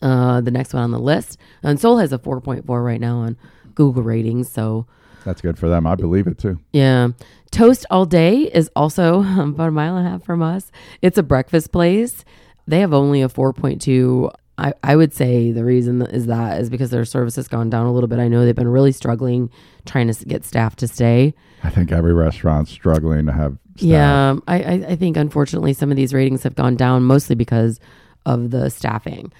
Uh, 0.00 0.40
the 0.40 0.50
next 0.50 0.74
one 0.74 0.82
on 0.82 0.90
the 0.90 0.98
list, 0.98 1.38
and 1.62 1.78
SOL 1.78 1.98
has 1.98 2.12
a 2.12 2.18
4.4 2.18 2.84
right 2.84 3.00
now 3.00 3.18
on 3.18 3.36
Google 3.74 4.02
ratings. 4.02 4.48
So 4.48 4.86
three. 4.86 5.01
That's 5.24 5.40
good 5.40 5.58
for 5.58 5.68
them. 5.68 5.86
I 5.86 5.94
believe 5.94 6.26
it 6.26 6.38
too. 6.38 6.58
yeah. 6.72 7.08
Toast 7.50 7.84
All 7.90 8.06
Day 8.06 8.50
is 8.54 8.70
also 8.74 9.20
about 9.38 9.68
a 9.68 9.70
mile 9.70 9.96
and 9.98 10.06
a 10.06 10.10
half 10.10 10.24
from 10.24 10.42
us. 10.42 10.72
It's 11.02 11.18
a 11.18 11.22
breakfast 11.22 11.70
place. 11.70 12.24
They 12.66 12.80
have 12.80 12.94
only 12.94 13.20
a 13.20 13.28
4.2. 13.28 14.32
I, 14.56 14.72
I 14.82 14.96
would 14.96 15.12
say 15.12 15.52
the 15.52 15.64
reason 15.64 16.00
is 16.02 16.26
that 16.26 16.60
is 16.60 16.70
because 16.70 16.90
their 16.90 17.04
service 17.04 17.36
has 17.36 17.48
gone 17.48 17.68
down 17.68 17.84
a 17.86 17.92
little 17.92 18.08
bit. 18.08 18.18
I 18.20 18.28
know 18.28 18.44
they've 18.44 18.54
been 18.54 18.68
really 18.68 18.92
struggling 18.92 19.50
trying 19.84 20.10
to 20.10 20.24
get 20.24 20.44
staff 20.44 20.76
to 20.76 20.88
stay. 20.88 21.34
I 21.62 21.68
think 21.70 21.92
every 21.92 22.14
restaurant's 22.14 22.70
struggling 22.70 23.26
to 23.26 23.32
have. 23.32 23.58
Staff. 23.76 23.86
Yeah. 23.86 24.36
I, 24.48 24.62
I, 24.62 24.72
I 24.90 24.96
think 24.96 25.16
unfortunately 25.18 25.72
some 25.74 25.90
of 25.90 25.96
these 25.96 26.14
ratings 26.14 26.42
have 26.44 26.54
gone 26.54 26.76
down 26.76 27.02
mostly 27.02 27.34
because 27.34 27.80
of 28.24 28.50
the 28.50 28.70
staffing. 28.70 29.30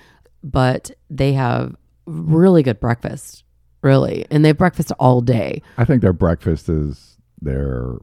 But 0.43 0.91
they 1.09 1.33
have 1.35 1.77
really 2.05 2.63
good 2.63 2.81
breakfast, 2.81 3.42
really. 3.83 4.25
And 4.31 4.45
they 4.45 4.49
have 4.49 4.59
breakfast 4.59 4.93
all 4.99 5.21
day. 5.21 5.63
I 5.77 5.85
think 5.85 6.01
their 6.03 6.13
breakfast 6.13 6.69
is 6.69 7.19
their 7.41 7.95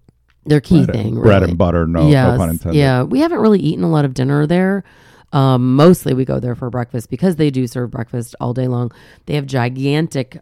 Their 0.45 0.61
key 0.61 0.85
bread, 0.85 0.95
thing. 0.95 1.15
bread 1.15 1.41
really. 1.41 1.49
and 1.51 1.57
butter. 1.57 1.87
No, 1.87 2.07
no 2.09 2.37
pun 2.37 2.49
intended. 2.51 2.77
Yeah, 2.77 3.03
we 3.03 3.19
haven't 3.21 3.39
really 3.39 3.59
eaten 3.59 3.83
a 3.83 3.89
lot 3.89 4.05
of 4.05 4.13
dinner 4.13 4.45
there. 4.45 4.83
Um, 5.31 5.75
mostly 5.75 6.13
we 6.13 6.25
go 6.25 6.39
there 6.39 6.55
for 6.55 6.69
breakfast 6.69 7.09
because 7.09 7.35
they 7.35 7.49
do 7.51 7.67
serve 7.67 7.91
breakfast 7.91 8.35
all 8.41 8.53
day 8.53 8.67
long. 8.67 8.91
They 9.27 9.35
have 9.35 9.45
gigantic 9.45 10.39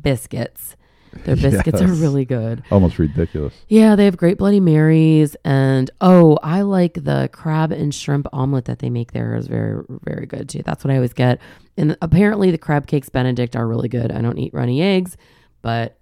biscuits. 0.00 0.76
Their 1.24 1.36
biscuits 1.36 1.80
are 1.80 1.88
really 1.88 2.24
good. 2.24 2.62
Almost 2.70 2.98
ridiculous. 2.98 3.54
Yeah, 3.68 3.96
they 3.96 4.04
have 4.04 4.16
great 4.16 4.38
Bloody 4.38 4.60
Marys. 4.60 5.36
And 5.44 5.90
oh, 6.00 6.38
I 6.42 6.62
like 6.62 6.94
the 6.94 7.28
crab 7.32 7.72
and 7.72 7.94
shrimp 7.94 8.26
omelet 8.32 8.66
that 8.66 8.78
they 8.78 8.90
make 8.90 9.12
there 9.12 9.34
is 9.34 9.46
very, 9.46 9.84
very 9.88 10.26
good 10.26 10.48
too. 10.48 10.62
That's 10.62 10.84
what 10.84 10.92
I 10.92 10.96
always 10.96 11.12
get. 11.12 11.40
And 11.76 11.96
apparently 12.00 12.50
the 12.50 12.58
crab 12.58 12.86
cakes 12.86 13.08
Benedict 13.08 13.56
are 13.56 13.66
really 13.66 13.88
good. 13.88 14.12
I 14.12 14.20
don't 14.20 14.38
eat 14.38 14.54
runny 14.54 14.82
eggs, 14.82 15.16
but 15.62 15.98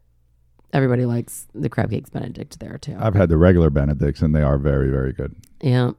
everybody 0.72 1.04
likes 1.06 1.46
the 1.54 1.68
crab 1.68 1.90
cakes 1.90 2.10
Benedict 2.10 2.58
there 2.60 2.78
too. 2.78 2.96
I've 2.98 3.14
had 3.14 3.28
the 3.28 3.36
regular 3.36 3.70
Benedicts, 3.70 4.20
and 4.22 4.34
they 4.34 4.42
are 4.42 4.58
very, 4.58 4.90
very 4.90 5.12
good. 5.12 5.34
Yeah. 5.60 5.92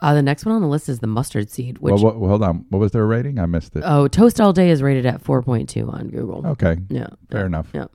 Uh, 0.00 0.14
the 0.14 0.22
next 0.22 0.44
one 0.44 0.56
on 0.56 0.62
the 0.62 0.68
list 0.68 0.88
is 0.88 0.98
the 0.98 1.06
mustard 1.06 1.48
seed, 1.48 1.78
which 1.78 1.92
well, 1.92 2.14
what, 2.16 2.28
hold 2.28 2.42
on. 2.42 2.66
What 2.70 2.80
was 2.80 2.90
their 2.90 3.06
rating? 3.06 3.38
I 3.38 3.46
missed 3.46 3.76
it. 3.76 3.84
oh, 3.86 4.08
toast 4.08 4.40
all 4.40 4.52
day 4.52 4.70
is 4.70 4.82
rated 4.82 5.06
at 5.06 5.22
4.2 5.22 5.92
on 5.92 6.08
Google. 6.08 6.44
okay, 6.48 6.78
Yeah. 6.88 7.06
fair 7.30 7.42
yeah, 7.42 7.46
enough. 7.46 7.68
Yeah. 7.72 7.86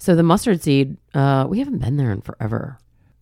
So 0.00 0.16
the 0.16 0.22
mustard 0.22 0.62
seed, 0.62 0.96
uh, 1.14 1.46
we 1.48 1.58
haven't 1.58 1.78
been 1.78 1.96
there 1.98 2.10
in 2.10 2.22
forever. 2.22 2.78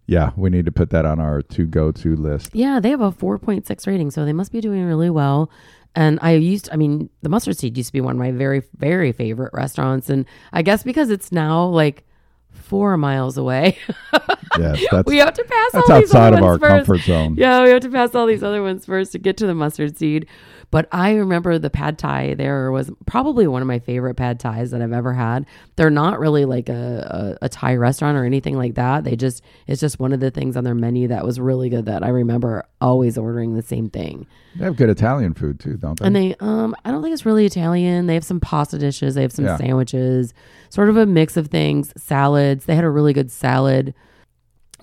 Yeah, 0.06 0.30
we 0.36 0.48
need 0.48 0.64
to 0.64 0.72
put 0.72 0.90
that 0.90 1.04
on 1.04 1.20
our 1.20 1.42
to 1.42 1.66
go 1.66 1.92
to 1.92 2.16
list. 2.16 2.50
Yeah, 2.54 2.80
they 2.80 2.88
have 2.90 3.00
a 3.00 3.10
4.6 3.12 3.86
rating, 3.86 4.10
so 4.10 4.24
they 4.24 4.32
must 4.32 4.52
be 4.52 4.60
doing 4.60 4.84
really 4.84 5.10
well. 5.10 5.50
And 5.94 6.18
I 6.22 6.32
used, 6.32 6.68
I 6.72 6.76
mean, 6.76 7.10
the 7.22 7.28
mustard 7.28 7.58
seed 7.58 7.76
used 7.76 7.88
to 7.88 7.92
be 7.92 8.00
one 8.00 8.12
of 8.12 8.18
my 8.18 8.30
very, 8.30 8.62
very 8.76 9.10
favorite 9.12 9.52
restaurants. 9.52 10.08
And 10.08 10.24
I 10.52 10.62
guess 10.62 10.82
because 10.84 11.10
it's 11.10 11.32
now 11.32 11.64
like 11.64 12.04
four 12.52 12.96
miles 12.96 13.36
away, 13.36 13.76
Yes, 14.58 14.82
that's 14.90 15.06
we 15.06 15.18
have 15.18 15.34
to 15.34 15.44
pass 15.44 15.72
that's 15.72 15.90
all 15.90 16.00
these 16.00 16.14
outside 16.14 16.34
of 16.34 16.42
our 16.42 16.58
first. 16.58 16.86
comfort 16.86 17.00
zone. 17.04 17.34
Yeah, 17.36 17.62
we 17.64 17.70
have 17.70 17.82
to 17.82 17.90
pass 17.90 18.14
all 18.14 18.26
these 18.26 18.42
other 18.42 18.62
ones 18.62 18.86
first 18.86 19.12
to 19.12 19.18
get 19.18 19.36
to 19.38 19.46
the 19.46 19.54
mustard 19.54 19.96
seed. 19.98 20.26
But 20.70 20.86
I 20.92 21.14
remember 21.14 21.58
the 21.58 21.70
pad 21.70 21.98
thai 21.98 22.34
there 22.34 22.70
was 22.70 22.90
probably 23.06 23.46
one 23.46 23.62
of 23.62 23.68
my 23.68 23.78
favorite 23.78 24.16
pad 24.16 24.38
thais 24.38 24.70
that 24.70 24.82
I've 24.82 24.92
ever 24.92 25.14
had. 25.14 25.46
They're 25.76 25.88
not 25.88 26.20
really 26.20 26.44
like 26.44 26.68
a, 26.68 27.36
a, 27.40 27.46
a 27.46 27.48
Thai 27.48 27.76
restaurant 27.76 28.18
or 28.18 28.24
anything 28.26 28.54
like 28.56 28.74
that. 28.74 29.04
They 29.04 29.16
just 29.16 29.42
it's 29.66 29.80
just 29.80 29.98
one 29.98 30.12
of 30.12 30.20
the 30.20 30.30
things 30.30 30.58
on 30.58 30.64
their 30.64 30.74
menu 30.74 31.08
that 31.08 31.24
was 31.24 31.40
really 31.40 31.70
good 31.70 31.86
that 31.86 32.02
I 32.04 32.08
remember 32.08 32.66
always 32.82 33.16
ordering 33.16 33.54
the 33.54 33.62
same 33.62 33.88
thing. 33.88 34.26
They 34.56 34.64
have 34.66 34.76
good 34.76 34.90
Italian 34.90 35.32
food 35.32 35.58
too, 35.58 35.78
don't 35.78 35.98
they? 35.98 36.04
And 36.06 36.14
they 36.14 36.34
um 36.40 36.76
I 36.84 36.90
don't 36.90 37.02
think 37.02 37.14
it's 37.14 37.24
really 37.24 37.46
Italian. 37.46 38.06
They 38.06 38.14
have 38.14 38.24
some 38.24 38.38
pasta 38.40 38.78
dishes, 38.78 39.14
they 39.14 39.22
have 39.22 39.32
some 39.32 39.46
Yeah. 39.46 39.56
sandwiches, 39.56 40.34
sort 40.68 40.90
of 40.90 40.98
a 40.98 41.06
mix 41.06 41.38
of 41.38 41.46
things, 41.48 41.94
salads. 41.96 42.66
They 42.66 42.74
had 42.74 42.84
a 42.84 42.90
really 42.90 43.14
good 43.14 43.30
salad. 43.32 43.94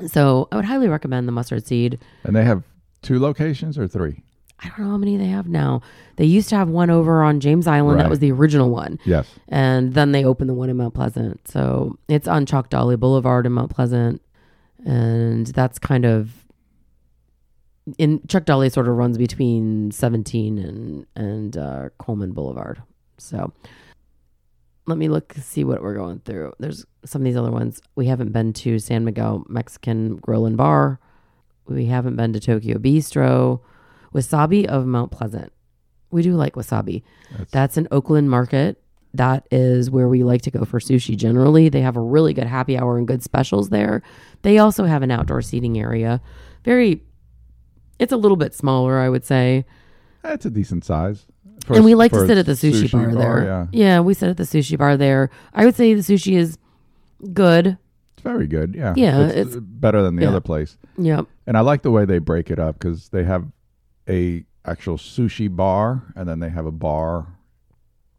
So 0.08 0.48
I 0.52 0.56
would 0.56 0.66
highly 0.66 0.88
recommend 0.90 1.28
the 1.28 1.32
mustard 1.32 1.66
seed. 1.66 2.00
And 2.24 2.36
they 2.36 2.44
have 2.44 2.64
two 3.04 3.20
locations 3.20 3.78
or 3.78 3.88
three? 3.88 4.24
I 4.60 4.70
don't 4.70 4.80
know 4.80 4.92
how 4.92 4.98
many 4.98 5.18
they 5.18 5.28
have 5.28 5.48
now. 5.48 5.82
They 6.16 6.26
used 6.26 6.50
to 6.50 6.56
have 6.56 6.70
one 6.70 6.90
over 6.90 7.24
on 7.24 7.40
James 7.40 7.68
Island. 7.68 8.00
That 8.00 8.10
was 8.10 8.20
the 8.20 8.32
original 8.32 8.70
one. 8.70 9.00
Yes. 9.06 9.28
And 9.50 9.94
then 9.94 10.12
they 10.12 10.24
opened 10.24 10.50
the 10.50 10.54
one 10.54 10.70
in 10.70 10.78
Mount 10.78 10.94
Pleasant. 10.94 11.46
So 11.48 12.00
it's 12.08 12.28
on 12.28 12.46
Chuck 12.46 12.70
Dawley 12.70 12.96
Boulevard 12.96 13.46
in 13.46 13.52
Mount 13.52 13.72
Pleasant. 13.72 14.22
And 14.86 15.48
that's 15.48 15.78
kind 15.78 16.06
of 16.06 16.46
in 17.98 18.26
Chuck 18.28 18.46
Dawley 18.46 18.70
sort 18.70 18.88
of 18.88 18.96
runs 18.96 19.18
between 19.18 19.92
17 19.92 20.58
and 20.58 21.06
and 21.16 21.58
uh, 21.58 21.90
Coleman 21.98 22.32
Boulevard. 22.32 22.82
So 23.18 23.54
let 24.88 24.98
me 24.98 25.08
look 25.08 25.34
see 25.34 25.64
what 25.64 25.82
we're 25.82 25.96
going 25.96 26.20
through. 26.20 26.54
There's 26.60 26.86
some 27.06 27.22
of 27.22 27.26
these 27.26 27.38
other 27.38 27.52
ones 27.52 27.82
we 27.96 28.08
haven't 28.08 28.32
been 28.32 28.54
to 28.54 28.80
San 28.80 29.06
Miguel 29.06 29.46
Mexican 29.48 30.18
Grill 30.18 30.46
and 30.46 30.58
Bar. 30.58 31.00
We 31.68 31.86
haven't 31.86 32.16
been 32.16 32.34
to 32.34 32.40
Tokyo 32.40 32.78
Bistro. 32.78 33.62
Wasabi 34.16 34.66
of 34.66 34.86
Mount 34.86 35.12
Pleasant. 35.12 35.52
We 36.12 36.22
do 36.22 36.34
like 36.36 36.54
wasabi. 36.54 37.04
That's- 37.32 37.52
That's 37.52 37.78
an 37.78 37.88
Oakland 37.92 38.30
market. 38.30 38.82
That 39.14 39.48
is 39.52 39.90
where 39.92 40.08
we 40.10 40.24
like 40.24 40.42
to 40.44 40.52
go 40.52 40.66
for 40.66 40.80
sushi 40.80 41.16
generally. 41.18 41.70
They 41.70 41.82
have 41.82 41.96
a 41.98 42.02
really 42.02 42.34
good 42.34 42.48
happy 42.48 42.78
hour 42.78 42.98
and 42.98 43.08
good 43.08 43.24
specials 43.24 43.70
there. 43.70 44.02
They 44.42 44.58
also 44.58 44.86
have 44.86 45.04
an 45.04 45.12
outdoor 45.12 45.42
seating 45.42 45.78
area. 45.80 46.22
Very, 46.64 47.02
it's 48.00 48.12
a 48.12 48.18
little 48.18 48.36
bit 48.38 48.54
smaller, 48.54 48.98
I 49.00 49.10
would 49.10 49.26
say. 49.26 49.66
That's 50.22 50.46
a 50.46 50.50
decent 50.50 50.84
size. 50.86 51.26
For 51.66 51.74
and 51.76 51.84
a- 51.84 51.86
we 51.86 51.96
like 51.96 52.12
to 52.12 52.26
sit 52.28 52.38
at 52.38 52.46
the 52.46 52.54
sushi, 52.54 52.92
bar, 52.92 53.14
there. 53.14 53.70
Yeah. 53.72 54.00
we 54.02 54.14
sit 54.14 54.30
at 54.30 54.38
the 54.38 54.44
sushi 54.44 54.78
bar 54.78 54.98
there. 54.98 55.30
I 55.54 55.66
would 55.66 55.76
say 55.76 55.94
the 55.94 56.02
sushi 56.02 56.36
is 56.38 56.58
good. 57.34 57.78
It's 58.16 58.24
very 58.24 58.48
good. 58.48 58.76
Yeah. 58.76 58.94
Yeah, 58.98 59.28
It's, 59.28 59.36
it's- 59.56 59.56
better 59.62 60.02
than 60.04 60.16
the 60.18 60.24
yeah. 60.24 60.30
other 60.30 60.42
place. 60.42 60.78
Yep. 60.98 61.26
And 61.48 61.58
I 61.58 61.62
like 61.62 61.82
the 61.84 61.92
way 61.92 62.06
they 62.06 62.20
break 62.20 62.50
it 62.52 62.60
up 62.60 62.80
because 62.80 63.10
they 63.10 63.24
have 63.24 63.46
a 64.10 64.44
actual 64.66 64.98
sushi 64.98 65.54
bar 65.54 66.02
and 66.16 66.28
then 66.28 66.40
they 66.40 66.50
have 66.50 66.66
a 66.66 66.72
bar 66.72 67.28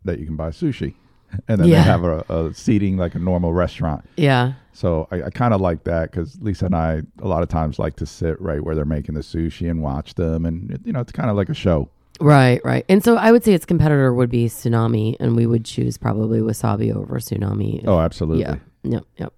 that 0.04 0.18
you 0.18 0.26
can 0.26 0.36
buy 0.36 0.50
sushi. 0.50 0.94
And 1.48 1.60
then 1.60 1.68
Yeah. 1.68 1.82
they 1.82 1.90
have 1.90 2.04
a, 2.04 2.24
a 2.28 2.54
seating 2.54 2.96
like 2.96 3.14
a 3.16 3.18
normal 3.18 3.52
restaurant. 3.52 4.08
Yeah. 4.16 4.52
So 4.72 5.08
I, 5.10 5.24
I 5.24 5.30
kind 5.30 5.52
of 5.52 5.60
like 5.60 5.82
that 5.84 6.10
because 6.12 6.38
Lisa 6.40 6.66
and 6.66 6.74
I 6.76 7.02
a 7.20 7.26
lot 7.28 7.42
of 7.42 7.48
times 7.48 7.78
like 7.80 7.96
to 7.96 8.06
sit 8.06 8.40
right 8.40 8.62
where 8.62 8.74
they're 8.76 8.84
making 8.84 9.16
the 9.16 9.22
sushi 9.22 9.68
and 9.68 9.82
watch 9.82 10.14
them, 10.14 10.46
and 10.46 10.70
it- 10.70 10.80
you 10.84 10.92
know 10.92 11.00
it's 11.00 11.10
kind 11.12 11.28
of 11.28 11.36
like 11.36 11.48
a 11.48 11.54
show. 11.54 11.88
Right, 12.20 12.64
right. 12.64 12.84
And 12.88 13.02
so 13.04 13.16
I 13.16 13.32
would 13.32 13.44
say 13.44 13.52
its 13.54 13.66
competitor 13.66 14.14
would 14.14 14.30
be 14.30 14.46
Tsunami, 14.46 15.16
and 15.20 15.34
we 15.36 15.46
would 15.46 15.64
choose 15.66 15.98
probably 15.98 16.38
Wasabi 16.40 16.94
over 16.94 17.16
Tsunami. 17.18 17.82
Oh, 17.86 17.98
absolutely. 18.00 18.42
Yeah. 18.44 18.56
Yep. 18.84 19.04
Yep. 19.18 19.32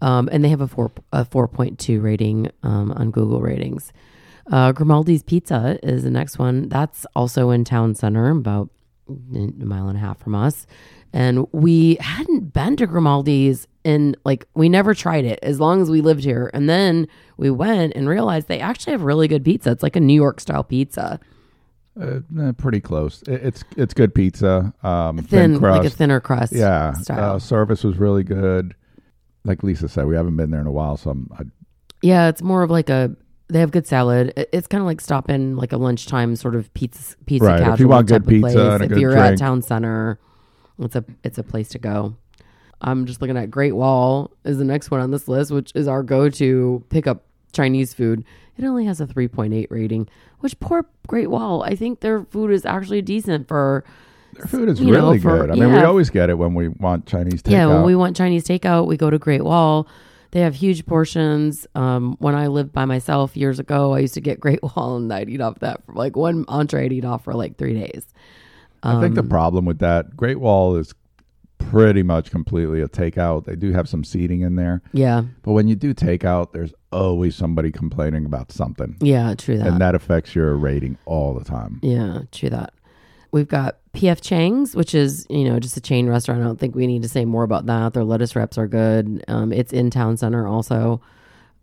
Um, 0.00 0.28
and 0.32 0.42
they 0.44 0.48
have 0.48 0.60
a 0.62 0.68
four 0.68 0.92
a 1.12 1.24
four 1.24 1.48
point 1.48 1.78
two 1.80 2.00
rating 2.00 2.48
um, 2.62 2.92
on 2.92 3.10
Google 3.10 3.40
ratings. 3.40 3.92
Uh, 4.50 4.72
Grimaldi's 4.72 5.22
Pizza 5.22 5.78
is 5.82 6.04
the 6.04 6.10
next 6.10 6.38
one. 6.38 6.68
That's 6.68 7.06
also 7.14 7.50
in 7.50 7.64
town 7.64 7.94
center, 7.94 8.30
about 8.30 8.70
a 9.08 9.64
mile 9.64 9.88
and 9.88 9.96
a 9.96 10.00
half 10.00 10.18
from 10.18 10.34
us. 10.34 10.66
And 11.12 11.46
we 11.52 11.96
hadn't 12.00 12.52
been 12.52 12.76
to 12.76 12.86
Grimaldi's 12.86 13.66
in 13.84 14.14
like 14.24 14.46
we 14.54 14.68
never 14.68 14.92
tried 14.94 15.24
it 15.24 15.38
as 15.42 15.58
long 15.60 15.80
as 15.80 15.90
we 15.90 16.00
lived 16.02 16.24
here. 16.24 16.50
And 16.52 16.68
then 16.68 17.08
we 17.38 17.50
went 17.50 17.94
and 17.94 18.08
realized 18.08 18.48
they 18.48 18.60
actually 18.60 18.92
have 18.92 19.02
really 19.02 19.28
good 19.28 19.44
pizza. 19.44 19.70
It's 19.70 19.82
like 19.82 19.96
a 19.96 20.00
New 20.00 20.14
York 20.14 20.40
style 20.40 20.64
pizza, 20.64 21.18
Uh, 21.98 22.20
eh, 22.40 22.52
pretty 22.58 22.80
close. 22.80 23.22
It, 23.22 23.42
it's 23.42 23.64
it's 23.76 23.94
good 23.94 24.14
pizza. 24.14 24.74
Um, 24.82 25.18
thin, 25.18 25.52
thin, 25.52 25.58
crust. 25.58 25.78
like 25.78 25.86
a 25.86 25.96
thinner 25.96 26.20
crust. 26.20 26.52
yeah. 26.52 26.92
Uh, 27.08 27.38
service 27.38 27.82
was 27.84 27.96
really 27.96 28.22
good. 28.24 28.74
Like 29.44 29.62
Lisa 29.62 29.88
said, 29.88 30.06
we 30.06 30.16
haven't 30.16 30.36
been 30.36 30.50
there 30.50 30.60
in 30.60 30.66
a 30.66 30.72
while, 30.72 30.96
so 30.98 31.10
I'm, 31.10 31.30
I, 31.38 31.44
Yeah, 32.02 32.28
it's 32.28 32.42
more 32.42 32.62
of 32.62 32.70
like 32.70 32.90
a. 32.90 33.16
They 33.48 33.60
have 33.60 33.70
good 33.70 33.86
salad. 33.86 34.32
It's 34.52 34.66
kind 34.66 34.80
of 34.82 34.86
like 34.86 35.00
stopping 35.00 35.56
like 35.56 35.72
a 35.72 35.78
lunchtime 35.78 36.36
sort 36.36 36.54
of 36.54 36.72
pizza 36.74 37.16
pizza 37.26 37.46
Right, 37.46 37.60
if 37.60 37.64
casual 37.64 37.80
you 37.80 37.88
want 37.88 38.08
type 38.08 38.22
good 38.24 38.34
of 38.36 38.42
pizza 38.42 38.58
place. 38.58 38.72
and 38.74 38.82
a 38.82 38.84
if 38.84 38.90
good 38.90 39.00
you're 39.00 39.16
at 39.16 39.26
drink. 39.28 39.38
town 39.40 39.62
center, 39.62 40.18
it's 40.78 40.96
a 40.96 41.04
it's 41.24 41.38
a 41.38 41.42
place 41.42 41.68
to 41.70 41.78
go. 41.78 42.14
I'm 42.80 43.06
just 43.06 43.20
looking 43.20 43.36
at 43.36 43.50
Great 43.50 43.74
Wall 43.74 44.30
is 44.44 44.58
the 44.58 44.64
next 44.64 44.90
one 44.90 45.00
on 45.00 45.10
this 45.10 45.26
list, 45.28 45.50
which 45.50 45.72
is 45.74 45.88
our 45.88 46.02
go-to 46.04 46.84
pickup 46.90 47.24
Chinese 47.52 47.92
food. 47.94 48.22
It 48.56 48.64
only 48.64 48.84
has 48.84 49.00
a 49.00 49.06
3.8 49.06 49.66
rating, 49.70 50.08
which 50.40 50.58
poor 50.60 50.84
Great 51.06 51.28
Wall. 51.30 51.62
I 51.64 51.74
think 51.74 52.00
their 52.00 52.22
food 52.24 52.50
is 52.52 52.64
actually 52.66 53.02
decent 53.02 53.48
for 53.48 53.82
Their 54.34 54.46
food 54.46 54.68
is 54.68 54.78
you 54.80 54.86
know, 54.86 54.92
really 54.92 55.18
for- 55.18 55.38
good. 55.38 55.50
I 55.50 55.54
mean, 55.54 55.72
we 55.72 55.78
always 55.80 56.10
get 56.10 56.28
it 56.30 56.34
when 56.38 56.54
we 56.54 56.68
want 56.68 57.06
Chinese 57.06 57.42
takeout. 57.42 57.50
Yeah, 57.52 57.66
when 57.66 57.82
we 57.82 57.96
want 57.96 58.14
Chinese 58.16 58.44
takeout, 58.44 58.86
we 58.86 58.96
go 58.96 59.10
to 59.10 59.18
Great 59.18 59.42
Wall. 59.42 59.88
They 60.30 60.40
have 60.40 60.54
huge 60.54 60.84
portions. 60.86 61.66
Um, 61.74 62.16
when 62.18 62.34
I 62.34 62.48
lived 62.48 62.72
by 62.72 62.84
myself 62.84 63.36
years 63.36 63.58
ago, 63.58 63.94
I 63.94 64.00
used 64.00 64.14
to 64.14 64.20
get 64.20 64.40
Great 64.40 64.62
Wall 64.62 64.96
and 64.96 65.12
I'd 65.12 65.28
eat 65.30 65.40
off 65.40 65.58
that 65.60 65.84
for 65.86 65.94
like 65.94 66.16
one 66.16 66.44
entree 66.48 66.84
I'd 66.84 66.92
eat 66.92 67.04
off 67.04 67.24
for 67.24 67.34
like 67.34 67.56
three 67.56 67.74
days. 67.74 68.06
I 68.82 69.00
think 69.00 69.14
the 69.14 69.22
Um, 69.22 69.28
problem 69.28 69.64
with 69.64 69.78
that 69.80 70.16
Great 70.16 70.38
Wall 70.38 70.76
is 70.76 70.94
pretty 71.58 72.02
much 72.02 72.30
completely 72.30 72.80
a 72.80 72.88
takeout. 72.88 73.44
They 73.44 73.56
do 73.56 73.72
have 73.72 73.88
some 73.88 74.04
seating 74.04 74.42
in 74.42 74.54
there, 74.54 74.80
Yeah, 74.92 75.24
but 75.42 75.52
when 75.52 75.66
you 75.66 75.74
do 75.74 75.92
takeout, 75.92 76.52
there's 76.52 76.72
always 76.92 77.34
somebody 77.34 77.72
complaining 77.72 78.24
about 78.24 78.52
something, 78.52 78.96
yeah, 79.00 79.34
true 79.34 79.58
that. 79.58 79.66
and 79.66 79.80
that 79.80 79.94
affects 79.96 80.34
your 80.36 80.54
rating 80.56 80.96
all 81.04 81.34
the 81.34 81.44
time. 81.44 81.80
yeah, 81.82 82.20
true 82.30 82.50
that. 82.50 82.72
We've 83.32 83.48
got 83.48 83.78
PF 83.98 84.20
Chang's, 84.20 84.76
which 84.76 84.94
is 84.94 85.26
you 85.28 85.42
know 85.44 85.58
just 85.58 85.76
a 85.76 85.80
chain 85.80 86.08
restaurant. 86.08 86.40
I 86.40 86.44
don't 86.44 86.58
think 86.58 86.76
we 86.76 86.86
need 86.86 87.02
to 87.02 87.08
say 87.08 87.24
more 87.24 87.42
about 87.42 87.66
that. 87.66 87.94
Their 87.94 88.04
lettuce 88.04 88.36
wraps 88.36 88.56
are 88.56 88.68
good. 88.68 89.24
Um, 89.26 89.52
it's 89.52 89.72
in 89.72 89.90
town 89.90 90.16
center 90.16 90.46
also. 90.46 91.00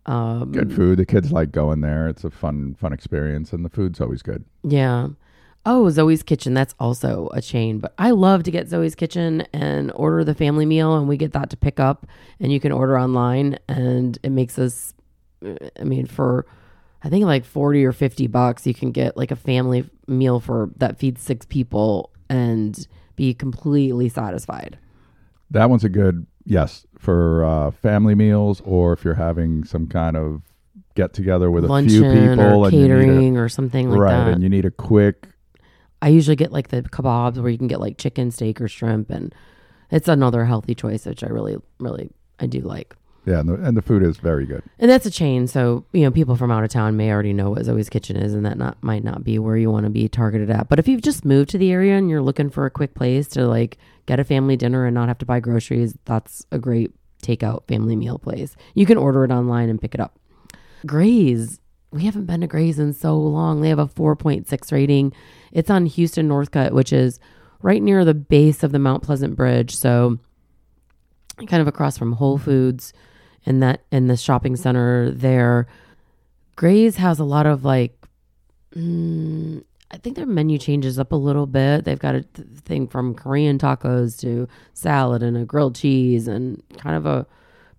Um, 0.04 0.52
Good 0.52 0.72
food. 0.72 0.98
The 0.98 1.06
kids 1.06 1.32
like 1.32 1.50
going 1.50 1.80
there. 1.80 2.08
It's 2.08 2.24
a 2.24 2.30
fun, 2.30 2.74
fun 2.74 2.92
experience, 2.92 3.52
and 3.52 3.64
the 3.64 3.70
food's 3.70 4.00
always 4.00 4.22
good. 4.22 4.44
Yeah. 4.62 5.08
Oh, 5.64 5.88
Zoe's 5.88 6.22
Kitchen. 6.22 6.52
That's 6.52 6.74
also 6.78 7.28
a 7.32 7.40
chain, 7.40 7.78
but 7.80 7.94
I 7.98 8.10
love 8.10 8.44
to 8.44 8.50
get 8.50 8.68
Zoe's 8.68 8.94
Kitchen 8.94 9.40
and 9.52 9.90
order 9.96 10.22
the 10.22 10.34
family 10.34 10.66
meal, 10.66 10.94
and 10.94 11.08
we 11.08 11.16
get 11.16 11.32
that 11.32 11.50
to 11.50 11.56
pick 11.56 11.80
up, 11.80 12.06
and 12.38 12.52
you 12.52 12.60
can 12.60 12.70
order 12.70 12.98
online, 12.98 13.58
and 13.66 14.18
it 14.22 14.30
makes 14.30 14.58
us. 14.58 14.92
I 15.42 15.84
mean, 15.84 16.06
for 16.06 16.46
I 17.02 17.08
think 17.08 17.24
like 17.24 17.46
forty 17.46 17.84
or 17.84 17.92
fifty 17.92 18.26
bucks, 18.26 18.66
you 18.66 18.74
can 18.74 18.92
get 18.92 19.16
like 19.16 19.30
a 19.30 19.36
family 19.36 19.88
meal 20.06 20.38
for 20.38 20.70
that 20.76 20.98
feeds 20.98 21.22
six 21.22 21.46
people 21.46 22.10
and 22.28 22.86
be 23.16 23.34
completely 23.34 24.08
satisfied. 24.08 24.78
That 25.50 25.70
one's 25.70 25.84
a 25.84 25.88
good 25.88 26.26
yes 26.44 26.86
for 26.98 27.44
uh, 27.44 27.70
family 27.70 28.14
meals, 28.14 28.60
or 28.64 28.92
if 28.92 29.04
you're 29.04 29.14
having 29.14 29.64
some 29.64 29.86
kind 29.86 30.16
of 30.16 30.42
get 30.94 31.12
together 31.12 31.50
with 31.50 31.64
a 31.64 31.82
few 31.82 32.02
people 32.02 32.40
or 32.40 32.66
and 32.66 32.74
you 32.74 32.84
a- 32.84 32.88
catering 32.88 33.36
or 33.36 33.48
something 33.48 33.90
like 33.90 33.98
right, 33.98 34.10
that. 34.10 34.24
Right, 34.24 34.32
and 34.34 34.42
you 34.42 34.48
need 34.48 34.64
a 34.64 34.70
quick. 34.70 35.28
I 36.02 36.08
usually 36.08 36.36
get 36.36 36.52
like 36.52 36.68
the 36.68 36.82
kebabs 36.82 37.38
where 37.38 37.50
you 37.50 37.58
can 37.58 37.68
get 37.68 37.80
like 37.80 37.98
chicken, 37.98 38.30
steak, 38.30 38.60
or 38.60 38.68
shrimp, 38.68 39.10
and 39.10 39.34
it's 39.90 40.08
another 40.08 40.44
healthy 40.44 40.74
choice, 40.74 41.06
which 41.06 41.22
I 41.22 41.28
really, 41.28 41.56
really, 41.78 42.10
I 42.40 42.46
do 42.46 42.60
like. 42.60 42.96
Yeah, 43.26 43.40
and 43.40 43.48
the, 43.48 43.54
and 43.54 43.76
the 43.76 43.82
food 43.82 44.04
is 44.04 44.18
very 44.18 44.46
good. 44.46 44.62
And 44.78 44.88
that's 44.88 45.04
a 45.04 45.10
chain, 45.10 45.48
so 45.48 45.84
you 45.92 46.02
know 46.02 46.12
people 46.12 46.36
from 46.36 46.52
out 46.52 46.62
of 46.62 46.70
town 46.70 46.96
may 46.96 47.10
already 47.10 47.32
know 47.32 47.50
what 47.50 47.64
Zoe's 47.64 47.88
Kitchen 47.88 48.16
is, 48.16 48.32
and 48.32 48.46
that 48.46 48.56
not 48.56 48.80
might 48.82 49.02
not 49.02 49.24
be 49.24 49.40
where 49.40 49.56
you 49.56 49.68
want 49.68 49.84
to 49.84 49.90
be 49.90 50.08
targeted 50.08 50.48
at. 50.48 50.68
But 50.68 50.78
if 50.78 50.86
you've 50.86 51.02
just 51.02 51.24
moved 51.24 51.50
to 51.50 51.58
the 51.58 51.72
area 51.72 51.96
and 51.96 52.08
you're 52.08 52.22
looking 52.22 52.50
for 52.50 52.66
a 52.66 52.70
quick 52.70 52.94
place 52.94 53.26
to 53.28 53.48
like 53.48 53.78
get 54.06 54.20
a 54.20 54.24
family 54.24 54.56
dinner 54.56 54.86
and 54.86 54.94
not 54.94 55.08
have 55.08 55.18
to 55.18 55.26
buy 55.26 55.40
groceries, 55.40 55.98
that's 56.04 56.46
a 56.52 56.58
great 56.58 56.92
takeout 57.20 57.66
family 57.66 57.96
meal 57.96 58.18
place. 58.18 58.54
You 58.74 58.86
can 58.86 58.96
order 58.96 59.24
it 59.24 59.32
online 59.32 59.68
and 59.70 59.80
pick 59.80 59.92
it 59.92 60.00
up. 60.00 60.20
Graze, 60.86 61.60
we 61.90 62.04
haven't 62.04 62.26
been 62.26 62.42
to 62.42 62.46
Graze 62.46 62.78
in 62.78 62.92
so 62.92 63.18
long. 63.18 63.60
They 63.60 63.70
have 63.70 63.80
a 63.80 63.88
4.6 63.88 64.72
rating. 64.72 65.12
It's 65.50 65.70
on 65.70 65.86
Houston 65.86 66.28
Northcutt, 66.28 66.70
which 66.70 66.92
is 66.92 67.18
right 67.60 67.82
near 67.82 68.04
the 68.04 68.14
base 68.14 68.62
of 68.62 68.70
the 68.70 68.78
Mount 68.78 69.02
Pleasant 69.02 69.34
Bridge. 69.34 69.74
So 69.74 70.20
kind 71.48 71.60
of 71.60 71.66
across 71.66 71.98
from 71.98 72.12
Whole 72.12 72.38
Foods 72.38 72.92
in 73.46 73.60
that 73.60 73.82
in 73.90 74.08
the 74.08 74.16
shopping 74.16 74.56
center 74.56 75.10
there. 75.10 75.66
Graze 76.56 76.96
has 76.96 77.18
a 77.18 77.24
lot 77.24 77.46
of 77.46 77.64
like 77.64 77.96
mm, 78.74 79.62
I 79.90 79.96
think 79.98 80.16
their 80.16 80.26
menu 80.26 80.58
changes 80.58 80.98
up 80.98 81.12
a 81.12 81.16
little 81.16 81.46
bit. 81.46 81.84
They've 81.84 81.98
got 81.98 82.14
a 82.16 82.22
th- 82.22 82.48
thing 82.64 82.88
from 82.88 83.14
Korean 83.14 83.58
tacos 83.58 84.18
to 84.20 84.48
salad 84.74 85.22
and 85.22 85.36
a 85.36 85.44
grilled 85.44 85.76
cheese 85.76 86.26
and 86.28 86.62
kind 86.78 86.96
of 86.96 87.06
a 87.06 87.26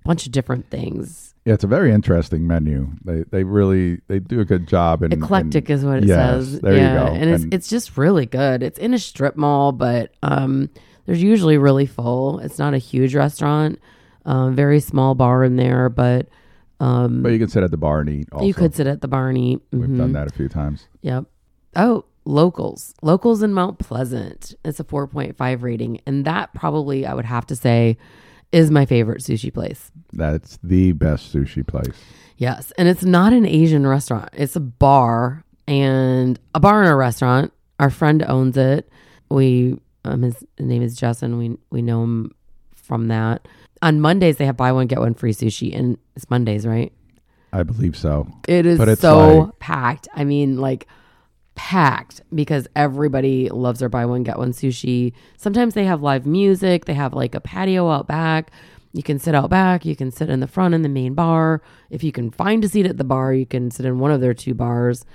bunch 0.06 0.26
of 0.26 0.32
different 0.32 0.70
things. 0.70 1.34
Yeah, 1.46 1.54
it's 1.54 1.63
a 1.63 1.68
very 1.68 1.91
interesting 1.94 2.46
menu. 2.46 2.89
They 3.04 3.24
they 3.24 3.44
really 3.44 4.02
they 4.08 4.20
do 4.20 4.39
a 4.39 4.46
good 4.46 4.68
job. 4.68 5.02
In, 5.04 5.12
Eclectic 5.13 5.70
in- 5.70 5.76
is 5.78 5.86
what 5.86 6.00
it 6.00 6.06
yes, 6.06 6.18
says. 6.46 6.60
there 6.62 6.74
you 6.74 6.80
yeah, 6.80 6.94
go. 6.96 7.13
and 7.13 7.30
it's 7.30 7.44
And- 7.44 7.54
it's 7.54 7.70
just 7.70 7.98
really 7.98 8.26
good. 8.26 8.63
It's 8.63 8.78
in 8.80 8.94
a 8.94 9.00
strip 9.00 9.36
mall, 9.38 9.72
but 9.72 10.13
um, 10.24 10.70
there's 11.06 11.24
usually 11.24 11.58
really 11.58 11.86
full. 11.86 12.39
It's 12.39 12.60
not 12.60 12.74
a 12.74 12.78
huge 12.78 13.15
restaurant. 13.15 13.80
Um, 14.28 14.56
very 14.56 14.80
small 14.80 15.16
bar 15.16 15.44
in 15.44 15.56
there, 15.56 15.90
but 15.90 16.28
um, 16.80 17.24
but 17.24 17.32
you 17.32 17.40
can 17.40 17.48
sit 17.48 17.63
at 17.63 17.72
the 17.72 17.78
bar 17.78 18.02
and 18.02 18.10
eat. 18.10 18.28
Also. 18.32 18.46
you 18.46 18.54
could 18.54 18.76
sit 18.76 18.86
at 18.86 19.02
the 19.02 19.08
bar 19.08 19.30
and 19.30 19.38
eat. 19.38 19.62
We've 19.72 19.90
Mhm. 19.90 19.98
done 19.98 20.12
that 20.13 20.28
a 20.28 20.34
few 20.34 20.48
times. 20.48 20.88
Yep. 21.02 21.26
Oh, 21.76 22.06
locals. 22.26 22.94
Locals 23.02 23.42
in 23.42 23.54
Mount 23.54 23.80
Pleasant. 23.80 24.54
It's 24.63 24.80
a 24.80 24.84
4.5 24.84 25.63
rating. 25.63 26.02
And 26.06 26.24
that 26.26 26.54
probably, 26.54 27.06
I 27.06 27.13
would 27.16 27.26
have 27.26 27.48
to 27.48 27.56
say, 27.56 27.98
is 28.52 28.70
my 28.70 28.86
favorite 28.86 29.22
sushi 29.22 29.52
place. 29.52 29.92
That's 30.13 30.60
the 30.62 30.92
best 30.92 31.34
sushi 31.34 31.66
place. 31.66 31.96
Yes. 32.38 32.72
And 32.78 32.88
it's 32.88 33.04
not 33.04 33.34
an 33.34 33.46
Asian 33.46 33.88
restaurant, 33.88 34.30
it's 34.34 34.56
a 34.56 34.60
bar 34.62 35.44
and 35.68 36.40
a 36.54 36.60
bar 36.60 36.84
and 36.84 36.92
a 36.92 36.96
restaurant. 36.96 37.52
Our 37.80 37.90
friend 37.90 38.24
owns 38.28 38.56
it. 38.58 38.88
We, 39.30 39.80
um, 40.06 40.22
his 40.22 40.44
name 40.60 40.82
is 40.84 40.96
Justin. 40.96 41.38
We, 41.38 41.58
we 41.72 41.82
know 41.82 42.04
him 42.04 42.32
from 42.88 43.08
that. 43.10 43.47
On 43.82 44.02
Mondays, 44.02 44.38
they 44.38 44.45
have 44.45 44.58
buy 44.58 44.71
one, 44.71 44.88
get 44.88 45.00
one 45.00 45.13
free 45.13 45.34
sushi. 45.34 45.78
And 45.78 45.97
it's 46.15 46.30
Mondays, 46.30 46.65
right? 46.65 46.91
I 47.54 47.63
believe 47.63 47.95
so. 47.95 48.28
It 48.47 48.65
is 48.65 48.78
But 48.80 48.89
it's 48.89 49.02
so 49.02 49.39
like- 49.39 49.60
packed. 49.60 50.08
I 50.15 50.23
mean, 50.23 50.58
like 50.58 50.88
packed 51.56 52.21
because 52.34 52.67
everybody 52.76 53.50
loves 53.50 53.80
their 53.80 53.89
buy 53.89 54.06
one 54.06 54.23
get 54.23 54.38
one 54.38 54.52
sushi. 54.52 55.13
Sometimes 55.38 55.73
they 55.73 55.86
have 55.86 56.02
live 56.02 56.26
music. 56.26 56.86
They 56.86 56.93
have 56.93 57.13
like 57.13 57.36
a 57.36 57.39
patio 57.41 57.89
out 57.89 58.08
back. 58.08 58.52
You 58.93 59.04
can 59.04 59.19
sit 59.19 59.36
out 59.36 59.50
back. 59.50 59.86
You 59.86 59.95
can 59.95 60.12
sit 60.12 60.30
in 60.30 60.39
the 60.39 60.47
front 60.47 60.73
in 60.73 60.82
the 60.82 60.89
main 60.89 61.13
bar. 61.13 61.62
If 61.89 62.04
you 62.04 62.12
can 62.12 62.32
find 62.32 62.63
a 62.63 62.67
seat 62.69 62.86
at 62.86 62.97
the 62.97 63.04
bar, 63.04 63.34
you 63.34 63.45
can 63.45 63.69
sit 63.69 63.86
in 63.86 64.00
one 64.00 64.12
of 64.12 64.21
their 64.21 64.34
two 64.34 64.54
bars. 64.54 65.06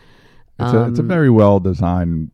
It's 0.58 0.72
a 0.72 0.84
it's 0.86 0.98
a 0.98 1.02
Um, 1.02 1.08
very 1.08 1.30
well 1.30 1.58
designed 1.58 2.30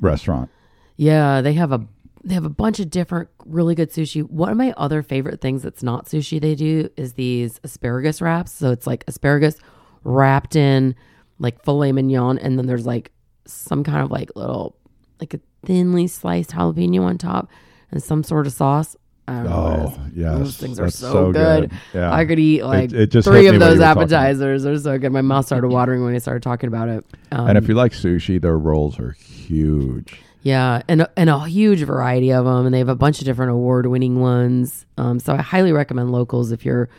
restaurant. 0.00 0.50
Yeah, 0.96 1.40
they 1.40 1.54
have 1.54 1.72
a 1.72 1.80
they 2.24 2.34
have 2.34 2.44
a 2.44 2.50
bunch 2.50 2.80
of 2.80 2.88
different 2.90 3.28
really 3.44 3.74
good 3.74 3.90
sushi. 3.90 4.22
One 4.22 4.50
of 4.50 4.56
my 4.56 4.72
other 4.76 5.02
favorite 5.02 5.40
things 5.40 5.62
that's 5.62 5.82
not 5.82 6.06
sushi 6.06 6.40
they 6.40 6.54
do 6.54 6.88
is 6.96 7.12
these 7.14 7.60
asparagus 7.62 8.22
wraps. 8.22 8.52
So 8.52 8.70
it's 8.70 8.86
like 8.86 9.04
asparagus 9.06 9.56
wrapped 10.04 10.56
in 10.56 10.94
like 11.38 11.62
filet 11.64 11.92
mignon 11.92 12.38
and 12.38 12.58
then 12.58 12.66
there's 12.66 12.86
like 12.86 13.12
some 13.46 13.84
kind 13.84 14.02
of 14.02 14.10
like 14.10 14.30
little 14.36 14.76
like 15.20 15.34
a 15.34 15.40
thinly 15.64 16.06
sliced 16.06 16.50
jalapeno 16.50 17.02
on 17.02 17.18
top 17.18 17.50
and 17.90 18.02
some 18.02 18.22
sort 18.22 18.46
of 18.46 18.52
sauce. 18.52 18.96
I 19.26 19.34
don't 19.36 19.44
know 19.44 19.60
what 19.60 19.78
it 19.78 19.98
Oh 19.98 20.06
yes, 20.14 20.38
Those 20.38 20.56
things 20.58 20.80
are 20.80 20.84
That's 20.84 20.98
so, 20.98 21.32
good. 21.32 21.72
Yeah, 21.94 22.12
I 22.12 22.24
could 22.26 22.38
eat 22.38 22.62
like 22.62 22.92
it 22.92 23.06
just 23.06 23.26
three 23.26 23.46
of 23.46 23.58
those 23.58 23.78
talking. 23.78 24.02
appetizers. 24.02 24.62
They're 24.64 24.78
so 24.78 24.98
good. 24.98 25.12
My 25.12 25.22
mouth 25.22 25.46
started 25.46 25.68
watering 25.70 26.04
when 26.04 26.14
I 26.14 26.18
started 26.18 26.42
talking 26.42 26.68
about 26.68 26.88
it. 26.88 27.04
Um, 27.32 27.48
and 27.48 27.58
if 27.58 27.66
you 27.68 27.74
like 27.74 27.92
sushi, 27.92 28.40
their 28.40 28.58
rolls 28.58 28.98
are 28.98 29.12
huge. 29.12 30.20
Yeah, 30.44 30.82
and 30.88 31.08
and 31.16 31.30
a 31.30 31.46
huge 31.46 31.82
variety 31.82 32.30
of 32.30 32.44
them, 32.44 32.66
and 32.66 32.74
they 32.74 32.78
have 32.78 32.90
a 32.90 32.94
bunch 32.94 33.18
of 33.18 33.24
different 33.24 33.50
award-winning 33.50 34.20
ones. 34.20 34.84
Um, 34.98 35.18
so 35.18 35.32
I 35.32 35.40
highly 35.40 35.72
recommend 35.72 36.12
locals 36.12 36.52
if 36.52 36.66
you're, 36.66 36.90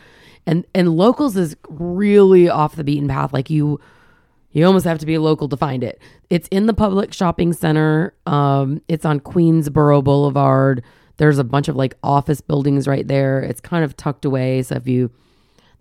and 0.46 0.66
and 0.74 0.96
locals 0.96 1.36
is 1.36 1.56
really 1.68 2.48
off 2.48 2.74
the 2.74 2.82
beaten 2.82 3.06
path. 3.06 3.32
Like 3.32 3.48
you, 3.48 3.80
you 4.50 4.66
almost 4.66 4.84
have 4.84 4.98
to 4.98 5.06
be 5.06 5.14
a 5.14 5.20
local 5.20 5.48
to 5.48 5.56
find 5.56 5.84
it. 5.84 6.00
It's 6.28 6.48
in 6.48 6.66
the 6.66 6.74
Publix 6.74 7.14
shopping 7.14 7.52
center. 7.52 8.14
Um, 8.26 8.82
it's 8.88 9.04
on 9.04 9.20
Queensboro 9.20 10.02
Boulevard. 10.02 10.82
There's 11.18 11.38
a 11.38 11.44
bunch 11.44 11.68
of 11.68 11.76
like 11.76 11.96
office 12.02 12.40
buildings 12.40 12.88
right 12.88 13.06
there. 13.06 13.40
It's 13.40 13.60
kind 13.60 13.84
of 13.84 13.96
tucked 13.96 14.24
away. 14.24 14.62
So 14.62 14.74
if 14.74 14.88
you 14.88 15.12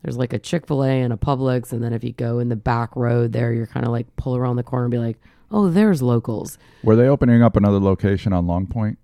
there's 0.04 0.18
like 0.18 0.34
a 0.34 0.40
Chick 0.40 0.68
fil 0.68 0.84
A 0.84 1.02
and 1.02 1.12
a 1.12 1.18
Publix. 1.18 1.74
And 1.74 1.84
then 1.84 1.94
if 1.94 2.04
you 2.04 2.14
go 2.14 2.38
in 2.38 2.50
the 2.50 2.56
back 2.56 2.96
road 2.96 3.34
there, 3.34 3.52
you're 3.52 3.66
kind 3.66 3.88
of 3.88 3.92
like 3.92 4.16
pull 4.18 4.36
around 4.36 4.58
the 4.58 4.64
corner 4.64 4.86
and 4.86 4.92
be 4.92 5.00
like, 5.00 5.18
oh, 5.52 5.70
there's 5.70 6.02
locals. 6.02 6.58
Were 6.84 6.96
they 6.96 7.08
opening 7.08 7.42
up 7.44 7.56
another 7.56 7.80
location 7.80 8.34
on 8.34 8.48
Long 8.48 8.68
Point? 8.68 8.98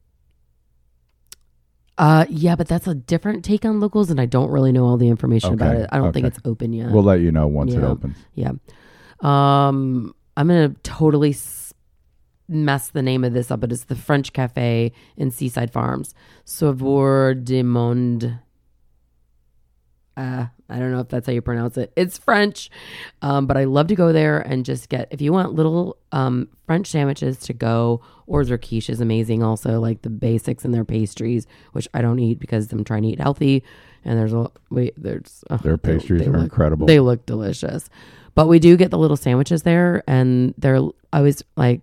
Uh, 1.98 2.26
yeah, 2.30 2.56
but 2.56 2.68
that's 2.68 2.88
a 2.88 2.96
different 2.96 3.46
take 3.46 3.64
on 3.66 3.80
locals, 3.80 4.10
and 4.10 4.20
I 4.20 4.26
don't 4.26 4.50
really 4.50 4.72
know 4.72 4.86
all 4.86 4.98
the 4.98 5.10
information 5.10 5.54
about 5.54 5.76
it. 5.76 5.90
I 5.92 5.98
don't 5.98 6.14
think 6.14 6.26
it's 6.26 6.40
open 6.46 6.74
yet. 6.74 6.92
We'll 6.92 7.04
let 7.04 7.20
you 7.20 7.32
know 7.32 7.48
once 7.48 7.74
it 7.74 7.84
opens. 7.84 8.18
yeah. 8.34 8.52
Um, 9.20 10.16
I'm 10.36 10.48
gonna 10.48 10.74
totally 10.82 11.32
s- 11.32 11.74
mess 12.48 12.90
the 12.90 13.04
name 13.04 13.24
of 13.24 13.34
this 13.34 13.52
up, 13.52 13.60
but 13.60 13.72
it's 13.72 13.84
the 13.84 13.96
French 13.96 14.34
Cafe 14.34 14.92
in 15.16 15.30
Seaside 15.30 15.72
Farms, 15.72 16.16
Saveurs 16.44 17.36
du 17.44 17.64
Monde. 17.64 18.40
Uh, 20.18 20.48
I 20.72 20.80
don't 20.80 20.92
know 20.92 21.00
if 21.00 21.10
that's 21.10 21.28
how 21.28 21.34
you 21.34 21.42
pronounce 21.42 21.78
it. 21.78 21.92
It's 21.96 22.18
French, 22.18 22.70
um, 23.22 23.46
but 23.48 23.58
I 23.58 23.66
love 23.66 23.88
to 23.88 23.96
go 23.96 24.12
there 24.14 24.40
and 24.40 24.64
just 24.66 24.90
get 24.90 25.08
if 25.12 25.22
you 25.22 25.32
want 25.34 25.54
little 25.54 25.98
um, 26.12 26.48
French 26.66 26.88
sandwiches 26.88 27.38
to 27.40 27.54
go, 27.54 28.02
or 28.28 28.46
their 28.46 28.58
quiche 28.58 28.90
is 28.90 29.02
amazing. 29.02 29.44
Also, 29.44 29.80
like 29.80 30.02
the 30.02 30.10
basics 30.10 30.64
in 30.66 30.72
their 30.72 30.86
pastries, 30.86 31.46
which 31.74 31.88
I 31.94 32.02
don't 32.02 32.20
eat 32.20 32.40
because 32.40 32.72
I'm 32.72 32.84
trying 32.84 33.04
to 33.04 33.10
eat 33.10 33.20
healthy. 33.20 33.64
And 34.04 34.18
there's 34.18 34.34
a 34.34 34.50
wait, 34.70 34.94
there's 34.98 35.44
oh, 35.50 35.58
Their 35.58 35.78
they- 35.78 35.98
pastries 35.98 36.22
they 36.22 36.28
are 36.28 36.32
look- 36.34 36.44
incredible. 36.44 36.88
They 36.88 37.00
look 37.00 37.26
delicious, 37.26 37.90
but 38.34 38.48
we 38.48 38.58
do 38.60 38.76
get 38.78 38.90
the 38.92 38.98
little 38.98 39.18
sandwiches 39.18 39.62
there, 39.64 40.04
and 40.08 40.54
they're 40.58 40.80
always 41.14 41.44
like 41.56 41.82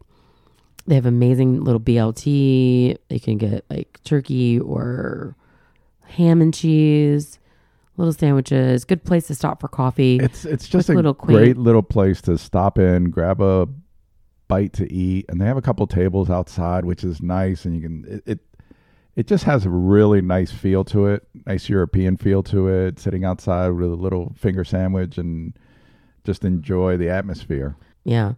they 0.87 0.95
have 0.95 1.07
amazing 1.07 1.63
little 1.63 1.81
BLT. 1.81 2.97
You 3.11 3.21
can 3.21 3.37
get 3.39 3.65
like 3.71 4.01
turkey 4.05 4.59
or 4.59 5.37
ham 6.07 6.41
and 6.41 6.53
cheese, 6.55 7.38
little 7.99 8.13
sandwiches. 8.13 8.85
Good 8.85 9.05
place 9.05 9.27
to 9.27 9.35
stop 9.35 9.61
for 9.61 9.69
coffee. 9.69 10.19
It's 10.19 10.45
it's 10.45 10.69
just 10.69 10.89
a 10.89 10.95
little 10.95 11.13
great 11.13 11.59
little 11.59 11.83
place 11.83 12.21
to 12.23 12.39
stop 12.39 12.79
in, 12.79 13.11
grab 13.11 13.43
a 13.43 13.69
bite 14.47 14.73
to 14.75 14.91
eat, 14.91 15.27
and 15.29 15.41
they 15.41 15.45
have 15.45 15.59
a 15.59 15.63
couple 15.63 15.87
tables 15.87 16.31
outside, 16.31 16.85
which 16.85 17.05
is 17.05 17.21
nice. 17.21 17.65
And 17.65 17.75
you 17.75 17.83
can 17.83 18.05
it, 18.09 18.23
it 18.27 18.39
it 19.17 19.27
just 19.27 19.45
has 19.45 19.67
a 19.67 19.71
really 19.71 20.23
nice 20.23 20.53
feel 20.53 20.85
to 20.85 21.07
it, 21.07 21.27
nice 21.45 21.69
European 21.69 22.17
feel 22.17 22.43
to 22.45 22.69
it. 22.69 22.99
Sitting 22.99 23.25
outside 23.25 23.71
with 23.71 23.91
a 23.91 23.97
little 23.97 24.33
finger 24.37 24.65
sandwich 24.65 25.19
and 25.19 25.53
just 26.25 26.45
enjoy 26.45 26.97
the 26.97 27.11
atmosphere. 27.11 27.77
Yeah. 28.05 28.35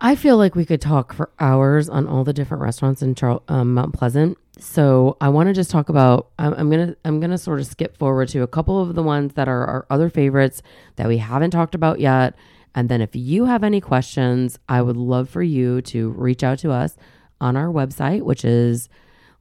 I 0.00 0.16
feel 0.16 0.36
like 0.36 0.54
we 0.54 0.66
could 0.66 0.82
talk 0.82 1.14
for 1.14 1.30
hours 1.40 1.88
on 1.88 2.06
all 2.06 2.22
the 2.22 2.34
different 2.34 2.62
restaurants 2.62 3.00
in 3.00 3.14
Charl- 3.14 3.42
um, 3.48 3.72
Mount 3.72 3.94
Pleasant. 3.94 4.36
So 4.58 5.16
I 5.20 5.30
want 5.30 5.46
to 5.48 5.54
just 5.54 5.70
talk 5.70 5.88
about. 5.88 6.28
I'm, 6.38 6.52
I'm 6.54 6.70
gonna 6.70 6.94
I'm 7.04 7.20
gonna 7.20 7.38
sort 7.38 7.60
of 7.60 7.66
skip 7.66 7.96
forward 7.96 8.28
to 8.30 8.42
a 8.42 8.46
couple 8.46 8.82
of 8.82 8.94
the 8.94 9.02
ones 9.02 9.32
that 9.34 9.48
are 9.48 9.64
our 9.64 9.86
other 9.88 10.10
favorites 10.10 10.62
that 10.96 11.08
we 11.08 11.16
haven't 11.18 11.52
talked 11.52 11.74
about 11.74 12.00
yet. 12.00 12.34
And 12.74 12.90
then 12.90 13.00
if 13.00 13.16
you 13.16 13.46
have 13.46 13.64
any 13.64 13.80
questions, 13.80 14.58
I 14.68 14.82
would 14.82 14.96
love 14.96 15.30
for 15.30 15.42
you 15.42 15.80
to 15.82 16.10
reach 16.10 16.42
out 16.42 16.58
to 16.60 16.70
us 16.70 16.96
on 17.40 17.56
our 17.56 17.68
website, 17.68 18.22
which 18.22 18.44
is 18.44 18.88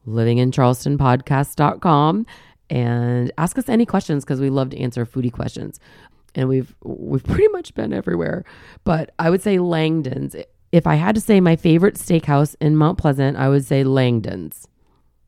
livingincharlestonpodcast.com 0.07 2.25
and 2.69 3.31
ask 3.37 3.57
us 3.57 3.69
any 3.69 3.85
questions 3.85 4.25
because 4.25 4.41
we 4.41 4.49
love 4.49 4.71
to 4.71 4.77
answer 4.77 5.05
foodie 5.05 5.31
questions 5.31 5.79
and 6.37 6.47
we've 6.47 6.73
we've 6.83 7.23
pretty 7.23 7.49
much 7.49 7.73
been 7.73 7.91
everywhere. 7.91 8.45
But 8.85 9.11
I 9.19 9.29
would 9.29 9.41
say 9.41 9.59
Langdon's. 9.59 10.35
If 10.71 10.85
I 10.85 10.95
had 10.95 11.15
to 11.15 11.21
say 11.21 11.41
my 11.41 11.55
favorite 11.55 11.95
steakhouse 11.95 12.55
in 12.61 12.77
Mount 12.77 12.97
Pleasant, 12.97 13.35
I 13.37 13.49
would 13.49 13.65
say 13.65 13.83
Langdon's. 13.83 14.67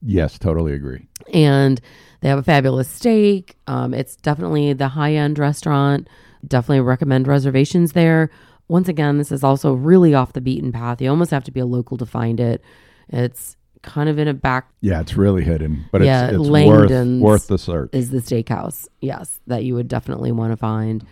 Yes, 0.01 0.37
totally 0.37 0.73
agree. 0.73 1.07
And 1.33 1.81
they 2.21 2.29
have 2.29 2.39
a 2.39 2.43
fabulous 2.43 2.87
steak. 2.87 3.55
Um, 3.67 3.93
it's 3.93 4.15
definitely 4.17 4.73
the 4.73 4.89
high 4.89 5.13
end 5.13 5.39
restaurant. 5.39 6.07
Definitely 6.47 6.81
recommend 6.81 7.27
reservations 7.27 7.93
there. 7.93 8.29
Once 8.67 8.87
again, 8.87 9.17
this 9.17 9.31
is 9.31 9.43
also 9.43 9.73
really 9.73 10.13
off 10.13 10.33
the 10.33 10.41
beaten 10.41 10.71
path. 10.71 11.01
You 11.01 11.09
almost 11.09 11.31
have 11.31 11.43
to 11.45 11.51
be 11.51 11.59
a 11.59 11.65
local 11.65 11.97
to 11.97 12.05
find 12.05 12.39
it. 12.39 12.63
It's 13.09 13.57
kind 13.81 14.09
of 14.09 14.19
in 14.19 14.27
a 14.27 14.33
back 14.33 14.69
Yeah, 14.81 14.99
it's 15.01 15.15
really 15.15 15.43
hidden, 15.43 15.85
but 15.91 16.01
Yeah, 16.01 16.25
it's, 16.25 16.33
it's 16.33 16.39
worth 16.39 16.49
Langdon's 16.49 17.21
worth 17.21 17.47
the 17.47 17.57
search. 17.57 17.89
is 17.93 18.09
the 18.09 18.17
steakhouse. 18.19 18.87
Yes, 19.01 19.39
that 19.47 19.63
you 19.63 19.75
would 19.75 19.87
definitely 19.87 20.31
want 20.31 20.51
to 20.51 20.57
find. 20.57 21.05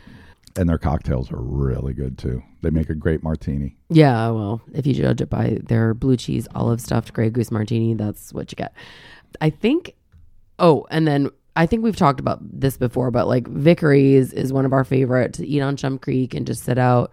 and 0.58 0.68
their 0.68 0.78
cocktails 0.78 1.32
are 1.32 1.40
really 1.42 1.94
good 1.94 2.18
too. 2.18 2.42
They 2.62 2.70
make 2.72 2.90
a 2.90 2.96
great 2.96 3.22
martini. 3.24 3.78
Yeah, 3.90 4.30
well, 4.32 4.62
if 4.74 4.86
you 4.88 4.94
judge 4.94 5.22
it 5.22 5.30
by 5.30 5.60
their 5.64 5.94
blue 5.94 6.18
cheese 6.18 6.48
olive 6.56 6.82
stuffed 6.82 7.14
Grey 7.14 7.30
Goose 7.30 7.52
martini, 7.52 7.94
that's 7.94 8.34
what 8.34 8.52
you 8.52 8.56
get. 8.56 8.74
I 9.40 9.50
think. 9.52 9.94
Oh, 10.60 10.88
and 10.90 11.08
then 11.08 11.30
I 11.56 11.68
think 11.68 11.84
we've 11.84 11.96
talked 11.96 12.20
about 12.20 12.40
this 12.42 12.76
before, 12.78 13.12
but 13.12 13.28
like 13.28 13.48
Vickery's 13.48 14.34
is 14.34 14.52
one 14.52 14.66
of 14.66 14.74
our 14.74 14.84
favorite 14.84 15.34
to 15.34 15.46
eat 15.48 15.62
on 15.62 15.78
Shem 15.78 16.00
Creek 16.00 16.34
and 16.34 16.46
just 16.48 16.64
sit 16.64 16.78
out 16.80 17.12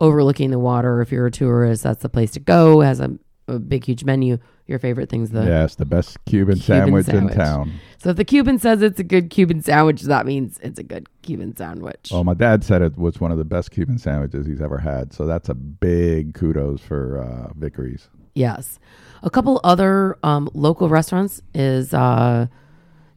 overlooking 0.00 0.50
the 0.50 0.58
water. 0.58 1.00
If 1.02 1.12
you're 1.12 1.26
a 1.26 1.30
tourist, 1.30 1.82
that's 1.82 2.02
the 2.02 2.08
place 2.08 2.30
to 2.32 2.40
go. 2.40 2.80
It 2.80 2.86
has 2.86 3.00
a, 3.00 3.18
a 3.48 3.58
big, 3.58 3.84
huge 3.84 4.04
menu. 4.04 4.38
Your 4.66 4.80
favorite 4.80 5.08
things, 5.08 5.30
the 5.30 5.44
yes, 5.44 5.76
the 5.76 5.84
best 5.84 6.18
Cuban, 6.24 6.56
Cuban 6.56 6.62
sandwich, 6.64 7.06
sandwich. 7.06 7.32
in 7.34 7.38
town. 7.38 7.72
so 7.98 8.10
if 8.10 8.16
the 8.16 8.24
Cuban 8.24 8.58
says 8.58 8.82
it's 8.82 8.98
a 8.98 9.04
good 9.04 9.30
Cuban 9.30 9.62
sandwich, 9.62 10.02
that 10.02 10.26
means 10.26 10.58
it's 10.60 10.80
a 10.80 10.82
good 10.82 11.08
Cuban 11.22 11.56
sandwich. 11.56 12.08
Well, 12.10 12.24
my 12.24 12.34
dad 12.34 12.64
said 12.64 12.82
it 12.82 12.98
was 12.98 13.20
one 13.20 13.30
of 13.30 13.38
the 13.38 13.44
best 13.44 13.70
Cuban 13.70 13.96
sandwiches 13.98 14.44
he's 14.44 14.60
ever 14.60 14.78
had. 14.78 15.12
So 15.12 15.24
that's 15.24 15.48
a 15.48 15.54
big 15.54 16.34
kudos 16.34 16.80
for 16.80 17.18
uh, 17.22 17.52
Vickery's. 17.56 18.08
Yes. 18.34 18.80
A 19.22 19.30
couple 19.30 19.60
other 19.62 20.18
um, 20.24 20.50
local 20.52 20.88
restaurants 20.88 21.40
is 21.54 21.94
uh, 21.94 22.48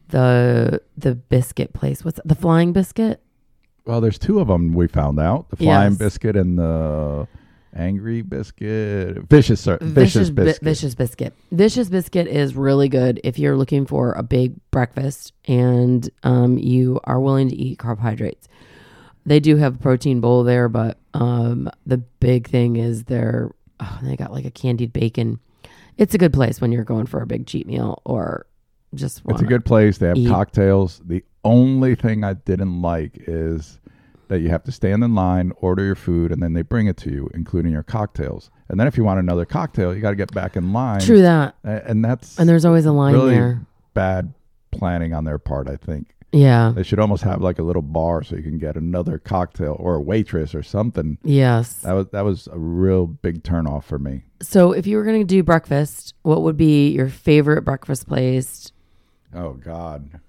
the 0.10 0.82
the 0.98 1.16
biscuit 1.16 1.74
place. 1.74 2.06
What's 2.06 2.20
it? 2.20 2.28
the 2.28 2.36
Flying 2.36 2.74
Biscuit? 2.74 3.22
Well, 3.86 4.02
there's 4.02 4.20
two 4.20 4.40
of 4.40 4.48
them 4.50 4.74
we 4.74 4.88
found 4.88 5.20
out: 5.20 5.50
the 5.50 5.56
Flying 5.58 5.94
Yes. 5.94 5.98
Biscuit 6.00 6.36
and 6.36 6.60
the 6.60 7.28
Angry 7.76 8.22
Biscuit. 8.22 9.18
Vicious, 9.30 9.62
sir, 9.62 9.78
vicious, 9.82 10.30
Bi- 10.30 10.44
biscuit. 10.44 10.64
Vicious 10.64 10.96
Biscuit. 10.96 11.34
Vicious 11.52 11.90
Biscuit 11.90 12.28
is 12.28 12.56
really 12.56 12.90
good 12.90 13.22
if 13.24 13.38
you're 13.38 13.56
looking 13.56 13.86
for 13.86 14.14
a 14.14 14.24
big 14.24 14.56
breakfast 14.72 15.34
and 15.46 16.10
um, 16.24 16.58
you 16.58 17.00
are 17.04 17.20
willing 17.20 17.50
to 17.50 17.56
eat 17.56 17.80
carbohydrates. 17.80 18.48
They 19.26 19.40
do 19.40 19.58
have 19.58 19.76
a 19.76 19.78
protein 19.78 20.22
bowl 20.22 20.44
there, 20.44 20.70
but 20.70 20.98
um, 21.14 21.70
the 21.86 21.98
big 21.98 22.48
thing 22.48 22.78
is 22.78 23.04
their 23.04 23.52
oh, 23.80 24.00
they 24.02 24.16
got 24.16 24.32
like 24.32 24.46
a 24.46 24.52
candied 24.52 24.94
bacon. 24.94 25.40
It's 25.98 26.16
a 26.16 26.18
good 26.18 26.34
place 26.34 26.62
when 26.62 26.72
you're 26.72 26.84
going 26.84 27.06
for 27.06 27.22
a 27.22 27.28
big 27.28 27.46
cheat 27.46 27.68
meal 27.68 28.02
or 28.06 28.46
just 28.96 29.22
It's 29.28 29.42
a 29.42 29.46
good 29.46 29.66
place. 29.66 29.98
They 30.00 30.08
have 30.08 30.18
eat. 30.18 30.30
cocktails. 30.30 31.02
The 31.06 31.24
only 31.44 31.96
thing 31.96 32.24
I 32.24 32.34
didn't 32.34 32.82
like 32.82 33.24
is 33.28 33.80
that 34.30 34.40
you 34.40 34.50
have 34.50 34.64
to 34.64 34.72
stand 34.72 35.04
in 35.04 35.14
line, 35.14 35.52
order 35.58 35.84
your 35.84 35.96
food, 35.96 36.32
and 36.32 36.42
then 36.42 36.54
they 36.54 36.62
bring 36.62 36.88
it 36.88 36.98
to 36.98 37.12
you, 37.12 37.30
including 37.34 37.72
your 37.72 37.84
cocktails. 37.84 38.50
And 38.70 38.80
then 38.80 38.88
if 38.88 38.96
you 38.98 39.04
want 39.04 39.20
another 39.20 39.46
cocktail, 39.46 39.94
you 39.94 40.02
got 40.02 40.12
to 40.12 40.16
get 40.16 40.34
back 40.34 40.56
in 40.56 40.72
line. 40.72 41.02
True 41.02 41.22
that. 41.22 41.56
A- 41.64 41.88
And 41.90 42.04
that's 42.06 42.40
And 42.40 42.48
there's 42.48 42.64
always 42.66 42.86
a 42.86 42.92
line 42.92 43.14
really 43.14 43.36
there. 43.36 43.62
bad 43.94 44.34
planning 44.72 45.14
on 45.14 45.26
their 45.26 45.38
part, 45.40 45.68
I 45.68 45.76
think. 45.76 46.16
Yeah. 46.32 46.72
They 46.76 46.84
should 46.84 47.00
almost 47.00 47.24
have 47.24 47.42
like 47.42 47.58
a 47.58 47.64
little 47.64 47.82
bar 47.82 48.22
so 48.22 48.36
you 48.36 48.44
can 48.44 48.60
get 48.60 48.76
another 48.76 49.18
cocktail 49.18 49.76
or 49.80 49.96
a 49.96 50.00
waitress 50.02 50.54
or 50.54 50.62
something. 50.62 51.18
Yes. 51.24 51.74
That 51.82 51.94
was 51.94 52.08
that 52.12 52.22
was 52.24 52.48
a 52.52 52.60
real 52.60 53.08
big 53.08 53.42
turnoff 53.42 53.84
for 53.86 53.98
me. 53.98 54.26
So 54.40 54.72
if 54.72 54.86
you 54.86 54.98
were 54.98 55.04
going 55.04 55.22
to 55.22 55.26
do 55.26 55.42
breakfast, 55.42 56.14
what 56.22 56.44
would 56.44 56.56
be 56.56 56.90
your 56.92 57.10
favorite 57.10 57.64
breakfast 57.64 58.08
place? 58.08 58.72
Oh 59.34 59.54
God. 59.54 60.20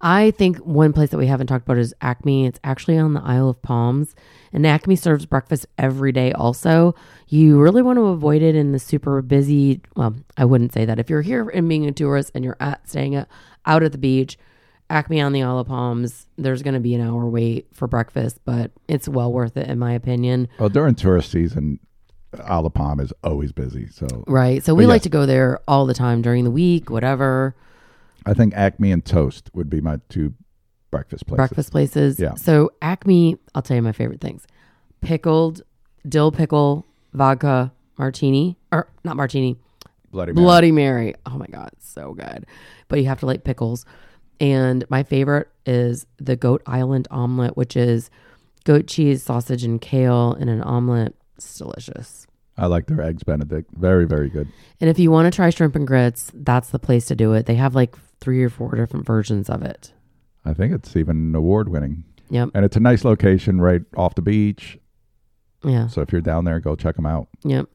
I 0.00 0.32
think 0.32 0.58
one 0.58 0.92
place 0.92 1.10
that 1.10 1.18
we 1.18 1.26
haven't 1.26 1.46
talked 1.46 1.66
about 1.66 1.78
is 1.78 1.94
Acme. 2.00 2.46
It's 2.46 2.60
actually 2.64 2.98
on 2.98 3.14
the 3.14 3.22
Isle 3.22 3.48
of 3.48 3.62
Palms, 3.62 4.14
and 4.52 4.66
Acme 4.66 4.96
serves 4.96 5.26
breakfast 5.26 5.66
every 5.78 6.12
day. 6.12 6.32
Also, 6.32 6.94
you 7.28 7.60
really 7.60 7.82
want 7.82 7.98
to 7.98 8.06
avoid 8.06 8.42
it 8.42 8.54
in 8.54 8.72
the 8.72 8.78
super 8.78 9.22
busy. 9.22 9.80
Well, 9.96 10.14
I 10.36 10.44
wouldn't 10.44 10.72
say 10.72 10.84
that. 10.84 10.98
If 10.98 11.08
you're 11.08 11.22
here 11.22 11.48
and 11.48 11.68
being 11.68 11.86
a 11.86 11.92
tourist 11.92 12.32
and 12.34 12.44
you're 12.44 12.56
at 12.60 12.88
staying 12.88 13.14
at, 13.14 13.28
out 13.66 13.82
at 13.82 13.92
the 13.92 13.98
beach, 13.98 14.36
Acme 14.90 15.20
on 15.20 15.32
the 15.32 15.42
Isle 15.42 15.60
of 15.60 15.68
Palms, 15.68 16.26
there's 16.36 16.62
going 16.62 16.74
to 16.74 16.80
be 16.80 16.94
an 16.94 17.00
hour 17.00 17.26
wait 17.26 17.68
for 17.72 17.88
breakfast, 17.88 18.38
but 18.44 18.70
it's 18.88 19.08
well 19.08 19.32
worth 19.32 19.56
it 19.56 19.68
in 19.68 19.78
my 19.78 19.92
opinion. 19.92 20.48
Well, 20.58 20.68
during 20.68 20.94
tourist 20.94 21.30
season, 21.30 21.80
Isle 22.42 22.66
of 22.66 22.74
Palm 22.74 23.00
is 23.00 23.12
always 23.22 23.52
busy. 23.52 23.88
So 23.88 24.24
Right. 24.26 24.62
So 24.62 24.74
we 24.74 24.84
But 24.84 24.90
like 24.90 25.02
to 25.02 25.08
go 25.08 25.26
there 25.26 25.60
all 25.66 25.86
the 25.86 25.94
time 25.94 26.22
during 26.22 26.44
the 26.44 26.50
week, 26.50 26.90
whatever. 26.90 27.54
I 28.26 28.34
think 28.34 28.54
Acme 28.54 28.92
and 28.92 29.04
Toast 29.04 29.50
would 29.54 29.68
be 29.68 29.80
my 29.80 30.00
two 30.08 30.34
breakfast 30.90 31.26
places. 31.26 31.36
breakfast 31.36 31.70
places. 31.70 32.20
Yeah. 32.20 32.34
So 32.34 32.72
Acme, 32.80 33.36
I'll 33.54 33.62
tell 33.62 33.76
you 33.76 33.82
my 33.82 33.92
favorite 33.92 34.20
things: 34.20 34.46
pickled 35.00 35.62
dill 36.08 36.32
pickle 36.32 36.86
vodka 37.12 37.72
martini, 37.98 38.56
or 38.72 38.88
not 39.04 39.16
martini, 39.16 39.58
Bloody 40.10 40.32
Mary. 40.32 40.44
Bloody 40.44 40.72
Mary. 40.72 41.14
Oh 41.26 41.36
my 41.38 41.46
god, 41.46 41.70
so 41.78 42.14
good! 42.14 42.46
But 42.88 43.00
you 43.00 43.06
have 43.06 43.20
to 43.20 43.26
like 43.26 43.44
pickles. 43.44 43.84
And 44.40 44.84
my 44.90 45.04
favorite 45.04 45.48
is 45.64 46.06
the 46.18 46.36
Goat 46.36 46.62
Island 46.66 47.06
omelet, 47.10 47.56
which 47.56 47.76
is 47.76 48.10
goat 48.64 48.86
cheese, 48.86 49.22
sausage, 49.22 49.64
and 49.64 49.80
kale 49.80 50.34
in 50.34 50.48
an 50.48 50.60
omelet. 50.62 51.14
It's 51.36 51.56
delicious. 51.56 52.26
I 52.56 52.66
like 52.66 52.86
their 52.86 53.00
eggs 53.00 53.22
Benedict. 53.24 53.70
Very 53.76 54.06
very 54.06 54.28
good. 54.30 54.48
And 54.80 54.88
if 54.90 54.98
you 54.98 55.10
want 55.10 55.26
to 55.32 55.34
try 55.34 55.50
shrimp 55.50 55.74
and 55.76 55.86
grits, 55.86 56.30
that's 56.34 56.70
the 56.70 56.78
place 56.78 57.04
to 57.06 57.16
do 57.16 57.32
it. 57.32 57.46
They 57.46 57.56
have 57.56 57.74
like 57.74 57.96
three 58.20 58.42
or 58.44 58.48
four 58.48 58.74
different 58.76 59.06
versions 59.06 59.50
of 59.50 59.62
it. 59.62 59.92
I 60.44 60.54
think 60.54 60.72
it's 60.72 60.94
even 60.96 61.34
award 61.34 61.68
winning, 61.68 62.04
Yep. 62.30 62.50
and 62.54 62.64
it's 62.64 62.76
a 62.76 62.80
nice 62.80 63.04
location 63.04 63.60
right 63.60 63.82
off 63.96 64.14
the 64.14 64.22
beach. 64.22 64.78
Yeah. 65.64 65.86
So 65.88 66.02
if 66.02 66.12
you're 66.12 66.20
down 66.20 66.44
there, 66.44 66.60
go 66.60 66.76
check 66.76 66.96
them 66.96 67.06
out. 67.06 67.28
Yep. 67.44 67.66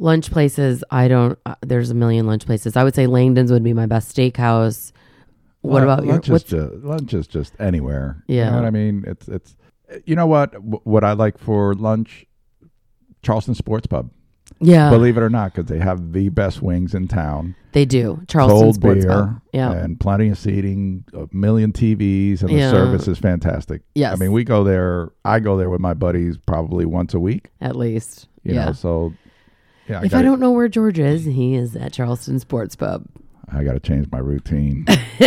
Lunch 0.00 0.30
places, 0.30 0.82
I 0.90 1.08
don't, 1.08 1.38
uh, 1.46 1.54
there's 1.60 1.90
a 1.90 1.94
million 1.94 2.26
lunch 2.26 2.44
places. 2.46 2.76
I 2.76 2.84
would 2.84 2.94
say 2.94 3.06
Langdon's 3.06 3.50
would 3.52 3.62
be 3.64 3.72
my 3.72 3.86
best 3.86 4.14
steakhouse. 4.14 4.92
What 5.60 5.74
Lun- 5.74 5.82
about 5.84 6.04
your, 6.04 6.12
lunch? 6.14 6.26
Is 6.26 6.30
what's, 6.30 6.44
just, 6.44 6.72
lunch 6.84 7.14
is 7.14 7.26
just 7.26 7.54
anywhere. 7.60 8.24
Yeah. 8.28 8.46
you 8.46 8.50
know 8.50 8.56
what 8.58 8.66
I 8.66 8.70
mean. 8.70 9.04
It's 9.06 9.26
it's. 9.28 9.56
You 10.04 10.14
know 10.16 10.26
what? 10.26 10.54
Wh- 10.54 10.86
What 10.86 11.02
I 11.02 11.12
like 11.14 11.38
for 11.38 11.74
lunch, 11.74 12.26
Charleston 13.22 13.54
Sports 13.54 13.86
Pub. 13.86 14.10
Yeah. 14.60 14.90
Believe 14.90 15.16
it 15.16 15.22
or 15.22 15.30
not, 15.30 15.54
because 15.54 15.68
they 15.68 15.78
have 15.78 16.12
the 16.12 16.28
best 16.30 16.62
wings 16.62 16.94
in 16.94 17.06
town. 17.08 17.54
They 17.72 17.84
do. 17.84 18.20
Charleston 18.28 18.60
Cold 18.60 18.74
Sports 18.74 19.04
beer. 19.04 19.40
Yeah. 19.52 19.72
and 19.72 19.98
plenty 20.00 20.28
of 20.28 20.38
seating, 20.38 21.04
a 21.14 21.26
million 21.32 21.72
TVs, 21.72 22.40
and 22.40 22.50
the 22.50 22.54
Yeah. 22.54 22.70
service 22.70 23.06
is 23.06 23.18
fantastic. 23.18 23.82
Yes. 23.94 24.12
I 24.14 24.16
mean, 24.16 24.32
we 24.32 24.42
go 24.44 24.64
there. 24.64 25.10
I 25.24 25.38
go 25.40 25.56
there 25.56 25.70
with 25.70 25.80
my 25.80 25.94
buddies 25.94 26.36
probably 26.38 26.84
once 26.86 27.14
a 27.14 27.20
week. 27.20 27.50
At 27.60 27.76
least. 27.76 28.28
You 28.42 28.54
yeah. 28.54 28.66
know, 28.66 28.72
so 28.72 29.12
yeah, 29.88 30.02
if 30.02 30.14
I 30.14 30.22
don't 30.22 30.40
know 30.40 30.50
where 30.52 30.68
George 30.68 30.98
is, 30.98 31.24
he 31.24 31.54
is 31.54 31.76
at 31.76 31.92
Charleston 31.92 32.38
Sports 32.40 32.74
Pub. 32.76 33.04
I 33.52 33.64
got 33.64 33.72
to 33.74 33.80
change 33.80 34.10
my 34.10 34.18
routine. 34.18 34.86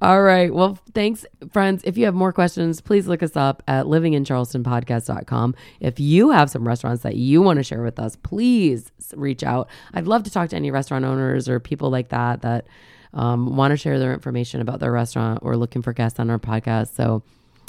All 0.00 0.22
right. 0.22 0.54
Well, 0.54 0.78
thanks, 0.94 1.26
friends. 1.52 1.82
If 1.84 1.98
you 1.98 2.04
have 2.04 2.14
more 2.14 2.32
questions, 2.32 2.80
please 2.80 3.08
look 3.08 3.20
us 3.22 3.36
up 3.36 3.64
at 3.66 3.86
livingincharlestonpodcast.com. 3.86 5.56
If 5.80 5.98
you 5.98 6.30
have 6.30 6.50
some 6.50 6.66
restaurants 6.66 7.02
that 7.02 7.16
you 7.16 7.42
want 7.42 7.56
to 7.58 7.64
share 7.64 7.82
with 7.82 7.98
us, 7.98 8.14
please 8.14 8.92
reach 9.16 9.42
out. 9.42 9.68
I'd 9.94 10.06
love 10.06 10.22
to 10.22 10.30
talk 10.30 10.50
to 10.50 10.56
any 10.56 10.70
restaurant 10.70 11.04
owners 11.04 11.48
or 11.48 11.58
people 11.58 11.90
like 11.90 12.10
that 12.10 12.42
that 12.42 12.68
um, 13.12 13.56
want 13.56 13.72
to 13.72 13.76
share 13.76 13.98
their 13.98 14.12
information 14.12 14.60
about 14.60 14.78
their 14.78 14.92
restaurant 14.92 15.40
or 15.42 15.56
looking 15.56 15.82
for 15.82 15.92
guests 15.92 16.20
on 16.20 16.30
our 16.30 16.38
podcast. 16.38 16.94
So 16.94 17.24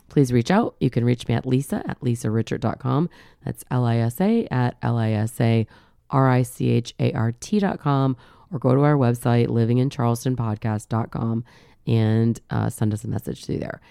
please 0.10 0.32
reach 0.32 0.51
out. 0.51 0.75
You 0.79 0.91
can 0.91 1.05
reach 1.05 1.27
me 1.27 1.34
at 1.34 1.47
lisa 1.47 1.84
at 1.88 1.99
lisarichart.com. 2.01 3.10
That's 3.43 3.63
L 3.71 3.86
I 3.86 3.97
S 3.97 4.21
A 4.21 4.47
at 4.51 4.77
L 4.84 4.97
I 4.97 5.12
S 5.12 5.39
A 5.41 5.65
R 6.12 6.29
I 6.29 6.43
C 6.43 6.69
H 6.69 6.93
A 6.99 7.12
R 7.13 7.32
T.com 7.32 8.17
or 8.51 8.59
go 8.59 8.73
to 8.75 8.81
our 8.81 8.95
website, 8.95 9.47
livingincharlestonpodcast.com, 9.47 11.43
and 11.88 12.39
uh, 12.49 12.69
send 12.69 12.93
us 12.93 13.03
a 13.03 13.07
message 13.07 13.45
through 13.45 13.59
there. 13.59 13.81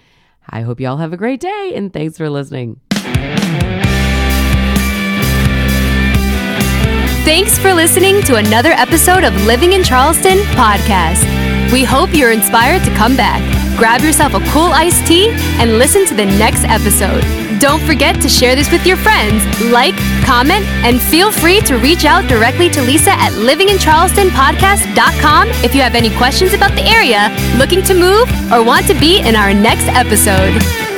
I 0.49 0.61
hope 0.61 0.79
you 0.79 0.87
all 0.87 0.97
have 0.97 1.13
a 1.13 1.17
great 1.17 1.39
day 1.39 1.73
and 1.75 1.93
thanks 1.93 2.17
for 2.17 2.29
listening. 2.29 2.79
Thanks 7.25 7.59
for 7.59 7.73
listening 7.73 8.23
to 8.23 8.35
another 8.37 8.71
episode 8.71 9.23
of 9.23 9.35
Living 9.45 9.73
in 9.73 9.83
Charleston 9.83 10.39
podcast. 10.55 11.23
We 11.71 11.83
hope 11.83 12.13
you're 12.13 12.31
inspired 12.31 12.83
to 12.85 12.95
come 12.95 13.15
back. 13.15 13.43
Grab 13.77 14.01
yourself 14.01 14.33
a 14.33 14.39
cool 14.51 14.71
iced 14.73 15.05
tea 15.05 15.29
and 15.59 15.77
listen 15.77 16.07
to 16.07 16.15
the 16.15 16.25
next 16.25 16.63
episode. 16.63 17.48
Don't 17.59 17.81
forget 17.81 18.21
to 18.21 18.29
share 18.29 18.55
this 18.55 18.71
with 18.71 18.85
your 18.85 18.95
friends, 18.95 19.43
like, 19.69 19.97
comment, 20.23 20.63
and 20.85 21.01
feel 21.01 21.29
free 21.29 21.59
to 21.61 21.75
reach 21.77 22.05
out 22.05 22.29
directly 22.29 22.69
to 22.69 22.81
Lisa 22.81 23.11
at 23.11 23.33
livingincharlestonpodcast.com 23.33 25.49
if 25.63 25.75
you 25.75 25.81
have 25.81 25.95
any 25.95 26.15
questions 26.15 26.53
about 26.53 26.73
the 26.75 26.83
area, 26.83 27.29
looking 27.57 27.83
to 27.83 27.93
move, 27.93 28.29
or 28.51 28.63
want 28.63 28.87
to 28.87 28.93
be 28.93 29.19
in 29.19 29.35
our 29.35 29.53
next 29.53 29.89
episode. 29.89 30.88